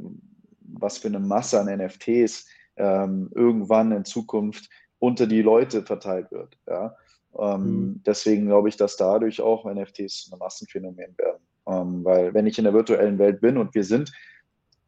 was 0.62 1.00
für 1.00 1.08
eine 1.08 1.20
Masse 1.20 1.60
an 1.60 1.66
NFTs 1.66 2.46
ähm, 2.76 3.32
irgendwann 3.34 3.92
in 3.92 4.06
Zukunft 4.06 4.70
unter 5.00 5.26
die 5.26 5.42
Leute 5.42 5.84
verteilt 5.84 6.32
wird. 6.32 6.58
Ja? 6.68 6.96
Ähm, 7.38 7.62
mhm. 7.62 8.04
Deswegen 8.06 8.48
glaube 8.48 8.70
ich, 8.70 8.78
dass 8.78 8.98
dadurch 8.98 9.42
auch 9.42 9.66
NFTs 9.66 10.30
ein 10.32 10.40
Massenphänomen 10.40 11.18
werden. 11.18 11.48
Ähm, 11.68 12.04
weil 12.04 12.34
wenn 12.34 12.48
ich 12.48 12.58
in 12.58 12.64
der 12.64 12.74
virtuellen 12.74 13.20
Welt 13.20 13.42
bin 13.42 13.58
und 13.58 13.76
wir 13.76 13.84
sind 13.84 14.12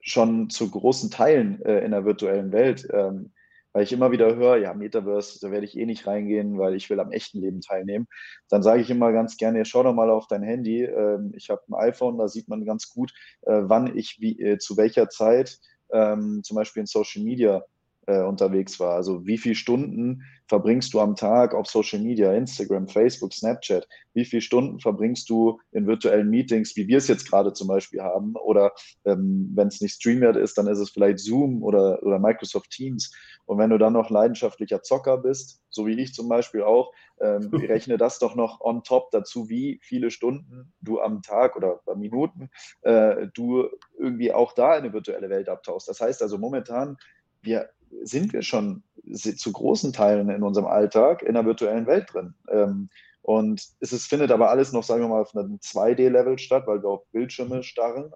schon 0.02 0.50
zu 0.50 0.70
großen 0.72 1.12
Teilen 1.12 1.62
äh, 1.64 1.84
in 1.84 1.92
der 1.92 2.06
virtuellen 2.06 2.52
Welt. 2.52 2.88
Ähm, 2.92 3.32
weil 3.72 3.84
ich 3.84 3.94
immer 3.94 4.12
wieder 4.12 4.36
höre, 4.36 4.58
ja, 4.58 4.74
Metaverse, 4.74 5.40
da 5.42 5.52
werde 5.52 5.66
ich 5.66 5.78
eh 5.78 5.86
nicht 5.86 6.08
reingehen, 6.08 6.58
weil 6.58 6.74
ich 6.74 6.90
will 6.90 7.00
am 7.00 7.12
echten 7.12 7.40
Leben 7.40 7.62
teilnehmen. 7.62 8.08
Dann 8.50 8.64
sage 8.64 8.82
ich 8.82 8.90
immer 8.90 9.12
ganz 9.12 9.38
gerne, 9.38 9.64
schau 9.64 9.84
doch 9.84 9.94
mal 9.94 10.10
auf 10.10 10.26
dein 10.26 10.42
Handy. 10.42 10.90
Ich 11.36 11.52
habe 11.52 11.62
ein 11.70 11.76
iPhone, 11.76 12.18
da 12.18 12.28
sieht 12.28 12.48
man 12.48 12.66
ganz 12.66 12.90
gut, 12.90 13.14
äh, 13.44 13.62
wann 13.62 13.96
ich 13.96 14.18
wie, 14.20 14.42
äh, 14.42 14.58
zu 14.58 14.76
welcher 14.76 15.10
Zeit 15.10 15.60
zum 15.92 16.56
Beispiel 16.56 16.82
in 16.82 16.86
Social 16.86 17.24
Media 17.24 17.64
äh, 18.10 18.24
unterwegs 18.24 18.80
war. 18.80 18.96
Also 18.96 19.26
wie 19.28 19.38
viele 19.38 19.54
Stunden 19.54 20.24
verbringst 20.48 20.94
du 20.96 21.00
am 21.00 21.16
Tag 21.16 21.54
auf 21.54 21.68
Social 21.68 22.00
Media, 22.00 22.34
Instagram, 22.34 22.88
Facebook, 22.88 23.34
Snapchat? 23.34 23.88
Wie 24.14 24.26
viele 24.26 24.42
Stunden 24.42 24.80
verbringst 24.80 25.30
du 25.30 25.60
in 25.72 25.86
virtuellen 25.86 26.30
Meetings, 26.30 26.76
wie 26.76 26.88
wir 26.88 26.98
es 26.98 27.08
jetzt 27.08 27.30
gerade 27.30 27.54
zum 27.54 27.68
Beispiel 27.68 28.02
haben? 28.02 28.36
Oder 28.36 28.72
ähm, 29.06 29.52
wenn 29.54 29.68
es 29.68 29.80
nicht 29.80 29.94
StreamYard 29.94 30.38
ist, 30.38 30.58
dann 30.58 30.68
ist 30.68 30.80
es 30.80 30.90
vielleicht 30.90 31.20
Zoom 31.20 31.62
oder, 31.62 32.02
oder 32.02 32.18
Microsoft 32.18 32.72
Teams. 32.72 33.14
Und 33.46 33.60
wenn 33.60 33.70
du 33.70 33.78
dann 33.78 33.94
noch 33.94 34.10
leidenschaftlicher 34.10 34.82
Zocker 34.82 35.20
bist, 35.20 35.62
so 35.70 35.86
wie 35.86 36.00
ich 36.00 36.14
zum 36.16 36.28
Beispiel 36.30 36.64
auch, 36.64 36.92
ähm, 37.22 37.50
rechne 37.54 37.98
das 37.98 38.18
doch 38.18 38.36
noch 38.36 38.60
on 38.62 38.84
top 38.84 39.12
dazu, 39.12 39.50
wie 39.50 39.80
viele 39.84 40.10
Stunden 40.10 40.74
du 40.82 41.00
am 41.00 41.22
Tag 41.22 41.56
oder 41.56 41.80
Minuten 41.96 42.50
äh, 42.82 43.28
du 43.36 43.70
irgendwie 44.00 44.34
auch 44.34 44.54
da 44.54 44.76
in 44.76 44.86
eine 44.86 44.94
virtuelle 44.94 45.30
Welt 45.30 45.48
abtauchst. 45.48 45.88
Das 45.88 46.02
heißt 46.02 46.24
also 46.24 46.40
momentan, 46.40 46.98
wir 47.42 47.70
sind 48.04 48.34
wir 48.34 48.42
schon 48.42 48.84
zu 49.16 49.52
großen 49.52 49.94
Teilen 49.94 50.30
in 50.30 50.44
unserem 50.44 50.68
Alltag 50.68 51.24
in 51.24 51.34
der 51.34 51.46
virtuellen 51.46 51.88
Welt 51.88 52.14
drin. 52.14 52.34
Ähm, 52.50 52.90
und 53.22 53.64
es 53.80 53.94
ist, 53.94 54.08
findet 54.08 54.32
aber 54.32 54.50
alles 54.50 54.72
noch, 54.72 54.84
sagen 54.84 55.02
wir 55.02 55.10
mal, 55.10 55.22
auf 55.22 55.36
einem 55.36 55.56
2D-Level 55.56 56.38
statt, 56.40 56.68
weil 56.68 56.82
wir 56.82 56.90
auf 56.90 57.06
Bildschirme 57.12 57.64
starren. 57.64 58.12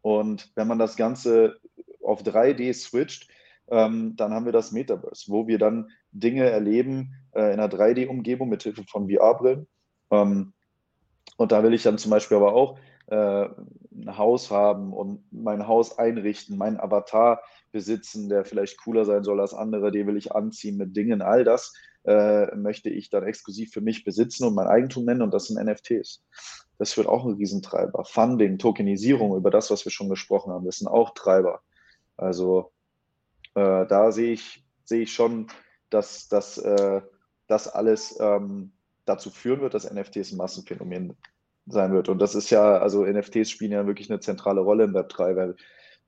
Und 0.00 0.50
wenn 0.56 0.66
man 0.66 0.78
das 0.78 0.96
Ganze 0.96 1.56
auf 2.02 2.22
3D 2.22 2.72
switcht, 2.74 3.28
ähm, 3.68 4.16
dann 4.16 4.32
haben 4.32 4.44
wir 4.44 4.52
das 4.52 4.72
Metaverse, 4.72 5.30
wo 5.30 5.46
wir 5.46 5.58
dann 5.58 5.90
Dinge 6.10 6.48
erleben 6.48 7.14
äh, 7.32 7.52
in 7.52 7.60
einer 7.60 7.68
3D-Umgebung 7.68 8.48
mit 8.48 8.62
Hilfe 8.62 8.84
von 8.84 9.08
VR-Brillen. 9.08 9.66
Ähm, 10.10 10.52
und 11.36 11.52
da 11.52 11.62
will 11.62 11.74
ich 11.74 11.82
dann 11.82 11.98
zum 11.98 12.10
Beispiel 12.10 12.36
aber 12.36 12.54
auch 12.54 12.78
äh, 13.06 13.48
ein 13.94 14.16
Haus 14.16 14.50
haben 14.50 14.92
und 14.92 15.24
mein 15.30 15.66
Haus 15.66 15.98
einrichten, 15.98 16.56
meinen 16.56 16.80
Avatar 16.80 17.42
besitzen, 17.70 18.28
der 18.28 18.44
vielleicht 18.44 18.78
cooler 18.78 19.04
sein 19.04 19.24
soll 19.24 19.40
als 19.40 19.54
andere, 19.54 19.90
den 19.90 20.06
will 20.06 20.16
ich 20.16 20.32
anziehen 20.32 20.76
mit 20.76 20.96
Dingen, 20.96 21.22
all 21.22 21.44
das 21.44 21.72
äh, 22.04 22.54
möchte 22.56 22.90
ich 22.90 23.10
dann 23.10 23.24
exklusiv 23.24 23.72
für 23.72 23.80
mich 23.80 24.04
besitzen 24.04 24.44
und 24.46 24.54
mein 24.54 24.66
Eigentum 24.66 25.04
nennen 25.04 25.22
und 25.22 25.32
das 25.32 25.46
sind 25.46 25.62
NFTs. 25.62 26.24
Das 26.78 26.96
wird 26.96 27.06
auch 27.06 27.24
ein 27.24 27.34
Riesentreiber. 27.34 28.04
Funding, 28.04 28.58
Tokenisierung, 28.58 29.36
über 29.36 29.50
das, 29.50 29.70
was 29.70 29.84
wir 29.84 29.92
schon 29.92 30.08
gesprochen 30.08 30.52
haben, 30.52 30.64
das 30.64 30.78
sind 30.78 30.88
auch 30.88 31.14
Treiber. 31.14 31.62
Also 32.16 32.72
äh, 33.54 33.86
da 33.86 34.10
sehe 34.10 34.32
ich, 34.32 34.64
sehe 34.84 35.02
ich 35.02 35.12
schon, 35.12 35.46
dass, 35.90 36.28
dass 36.28 36.58
äh, 36.58 37.02
das 37.46 37.68
alles 37.68 38.18
ähm, 38.20 38.72
dazu 39.04 39.30
führen 39.30 39.60
wird, 39.60 39.74
dass 39.74 39.90
NFTs 39.90 40.32
ein 40.32 40.38
Massenphänomen 40.38 41.16
sein 41.66 41.92
wird. 41.92 42.08
Und 42.08 42.18
das 42.18 42.34
ist 42.34 42.50
ja, 42.50 42.78
also 42.78 43.04
NFTs 43.04 43.50
spielen 43.50 43.72
ja 43.72 43.86
wirklich 43.86 44.10
eine 44.10 44.20
zentrale 44.20 44.60
Rolle 44.60 44.84
im 44.84 44.94
Web 44.94 45.08
3, 45.10 45.36
weil 45.36 45.56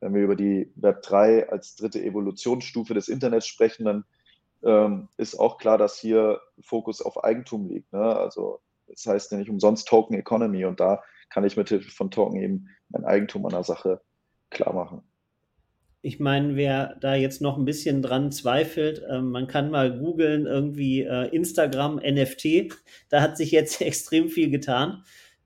wenn 0.01 0.14
wir 0.14 0.23
über 0.23 0.37
die 0.37 0.73
Web 0.77 1.03
3 1.03 1.51
als 1.51 1.77
dritte 1.77 2.03
Evolutionsstufe 2.03 2.95
des 2.95 3.09
Internets 3.09 3.47
sprechen, 3.47 3.85
dann 3.85 4.05
ähm, 4.64 5.09
ist 5.17 5.38
auch 5.38 5.59
klar, 5.59 5.79
dass 5.79 5.99
hier 5.99 6.40
Fokus 6.61 7.01
auf 7.01 7.23
Eigentum 7.23 7.69
liegt. 7.69 7.93
Ne? 7.93 8.01
Also 8.01 8.61
das 8.88 9.07
heißt 9.07 9.33
ja 9.33 9.38
nicht 9.38 9.51
umsonst 9.51 9.88
Token 9.88 10.17
Economy 10.17 10.64
und 10.64 10.81
da 10.81 11.03
kann 11.31 11.45
ich 11.45 11.57
mit 11.57 11.69
Hilfe 11.69 11.90
von 11.90 12.11
Token 12.11 12.40
eben 12.40 12.69
mein 12.88 13.05
Eigentum 13.05 13.45
an 13.47 13.53
der 13.53 13.64
Sache 13.64 14.01
klar 14.51 14.75
machen. 14.75 15.03
Ich 16.03 16.21
meine, 16.21 16.55
wer 16.55 16.97
da 17.01 17.14
jetzt 17.14 17.40
noch 17.40 17.57
ein 17.57 17.64
bisschen 17.64 18.03
dran 18.03 18.31
zweifelt, 18.31 19.03
äh, 19.09 19.23
man 19.23 19.47
kann 19.47 19.71
mal 19.71 19.99
googeln, 19.99 20.45
irgendwie 20.45 21.01
äh, 21.01 21.35
Instagram 21.35 21.97
NFT. 21.97 22.75
Da 23.09 23.23
hat 23.23 23.38
sich 23.38 23.51
jetzt 23.53 23.81
extrem 23.81 24.29
viel 24.29 24.51
getan. 24.51 25.03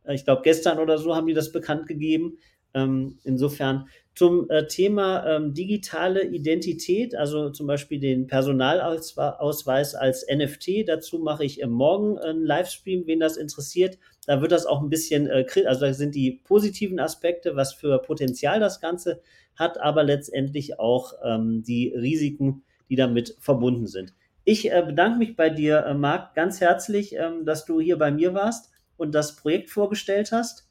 Äh, 0.08 0.14
ich 0.14 0.24
glaube, 0.24 0.42
gestern 0.42 0.78
oder 0.78 0.98
so 0.98 1.14
haben 1.14 1.26
die 1.26 1.34
das 1.34 1.52
bekannt 1.52 1.86
gegeben. 1.86 2.38
Ähm, 2.74 3.18
insofern 3.24 3.88
zum 4.14 4.50
äh, 4.50 4.66
Thema 4.66 5.24
ähm, 5.26 5.54
digitale 5.54 6.24
Identität, 6.24 7.14
also 7.14 7.50
zum 7.50 7.66
Beispiel 7.66 8.00
den 8.00 8.26
Personalausweis 8.26 9.94
als 9.94 10.26
NFT. 10.28 10.86
Dazu 10.86 11.18
mache 11.20 11.44
ich 11.44 11.62
äh, 11.62 11.66
morgen 11.66 12.18
einen 12.18 12.44
Livestream, 12.44 13.06
wen 13.06 13.20
das 13.20 13.36
interessiert. 13.36 13.98
Da 14.26 14.42
wird 14.42 14.52
das 14.52 14.66
auch 14.66 14.82
ein 14.82 14.90
bisschen, 14.90 15.28
äh, 15.28 15.46
also 15.66 15.86
da 15.86 15.94
sind 15.94 16.14
die 16.14 16.42
positiven 16.44 16.98
Aspekte, 16.98 17.56
was 17.56 17.72
für 17.72 18.02
Potenzial 18.02 18.60
das 18.60 18.80
Ganze 18.80 19.22
hat, 19.54 19.80
aber 19.80 20.04
letztendlich 20.04 20.78
auch 20.78 21.14
ähm, 21.24 21.62
die 21.62 21.94
Risiken, 21.96 22.64
die 22.90 22.96
damit 22.96 23.36
verbunden 23.40 23.86
sind. 23.86 24.14
Ich 24.44 24.70
äh, 24.70 24.82
bedanke 24.84 25.18
mich 25.18 25.36
bei 25.36 25.48
dir, 25.48 25.84
äh, 25.86 25.94
Marc, 25.94 26.34
ganz 26.34 26.60
herzlich, 26.60 27.14
ähm, 27.14 27.44
dass 27.44 27.64
du 27.64 27.80
hier 27.80 27.98
bei 27.98 28.10
mir 28.10 28.34
warst 28.34 28.70
und 28.98 29.12
das 29.14 29.36
Projekt 29.36 29.70
vorgestellt 29.70 30.32
hast. 30.32 30.68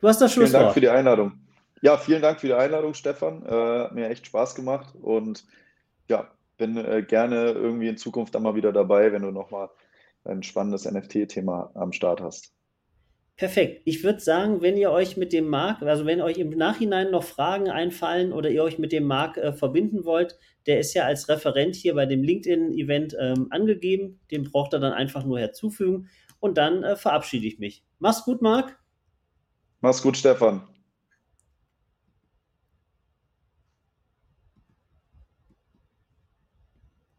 Du 0.00 0.08
hast 0.08 0.20
das 0.20 0.32
Schlusswort. 0.32 0.50
Vielen 0.50 0.62
Dank 0.64 0.74
für 0.74 0.80
die 0.80 0.88
Einladung. 0.88 1.32
Ja, 1.80 1.96
vielen 1.96 2.22
Dank 2.22 2.40
für 2.40 2.48
die 2.48 2.54
Einladung, 2.54 2.94
Stefan. 2.94 3.44
Äh, 3.46 3.92
mir 3.94 4.08
echt 4.08 4.26
Spaß 4.26 4.54
gemacht 4.54 4.94
und 5.00 5.44
ja, 6.08 6.30
bin 6.58 6.76
äh, 6.76 7.02
gerne 7.02 7.52
irgendwie 7.52 7.88
in 7.88 7.96
Zukunft 7.96 8.34
dann 8.34 8.42
mal 8.42 8.54
wieder 8.54 8.72
dabei, 8.72 9.12
wenn 9.12 9.22
du 9.22 9.30
nochmal 9.30 9.68
ein 10.24 10.42
spannendes 10.42 10.90
NFT-Thema 10.90 11.72
am 11.74 11.92
Start 11.92 12.20
hast. 12.20 12.52
Perfekt. 13.36 13.82
Ich 13.86 14.04
würde 14.04 14.20
sagen, 14.20 14.60
wenn 14.60 14.76
ihr 14.76 14.90
euch 14.90 15.16
mit 15.16 15.32
dem 15.32 15.48
Marc, 15.48 15.82
also 15.82 16.06
wenn 16.06 16.20
euch 16.20 16.38
im 16.38 16.50
Nachhinein 16.50 17.10
noch 17.10 17.24
Fragen 17.24 17.70
einfallen 17.70 18.32
oder 18.32 18.50
ihr 18.50 18.62
euch 18.62 18.78
mit 18.78 18.92
dem 18.92 19.04
Marc 19.04 19.36
äh, 19.38 19.52
verbinden 19.52 20.04
wollt, 20.04 20.38
der 20.66 20.78
ist 20.78 20.94
ja 20.94 21.04
als 21.04 21.28
Referent 21.28 21.74
hier 21.74 21.94
bei 21.94 22.06
dem 22.06 22.22
LinkedIn-Event 22.22 23.16
ähm, 23.18 23.48
angegeben. 23.50 24.20
Den 24.30 24.44
braucht 24.44 24.74
ihr 24.74 24.78
dann 24.78 24.92
einfach 24.92 25.24
nur 25.24 25.40
herzufügen. 25.40 26.08
Und 26.42 26.58
dann 26.58 26.82
äh, 26.82 26.96
verabschiede 26.96 27.46
ich 27.46 27.60
mich. 27.60 27.84
Mach's 28.00 28.24
gut, 28.24 28.42
Marc. 28.42 28.76
Mach's 29.80 30.02
gut, 30.02 30.16
Stefan. 30.16 30.66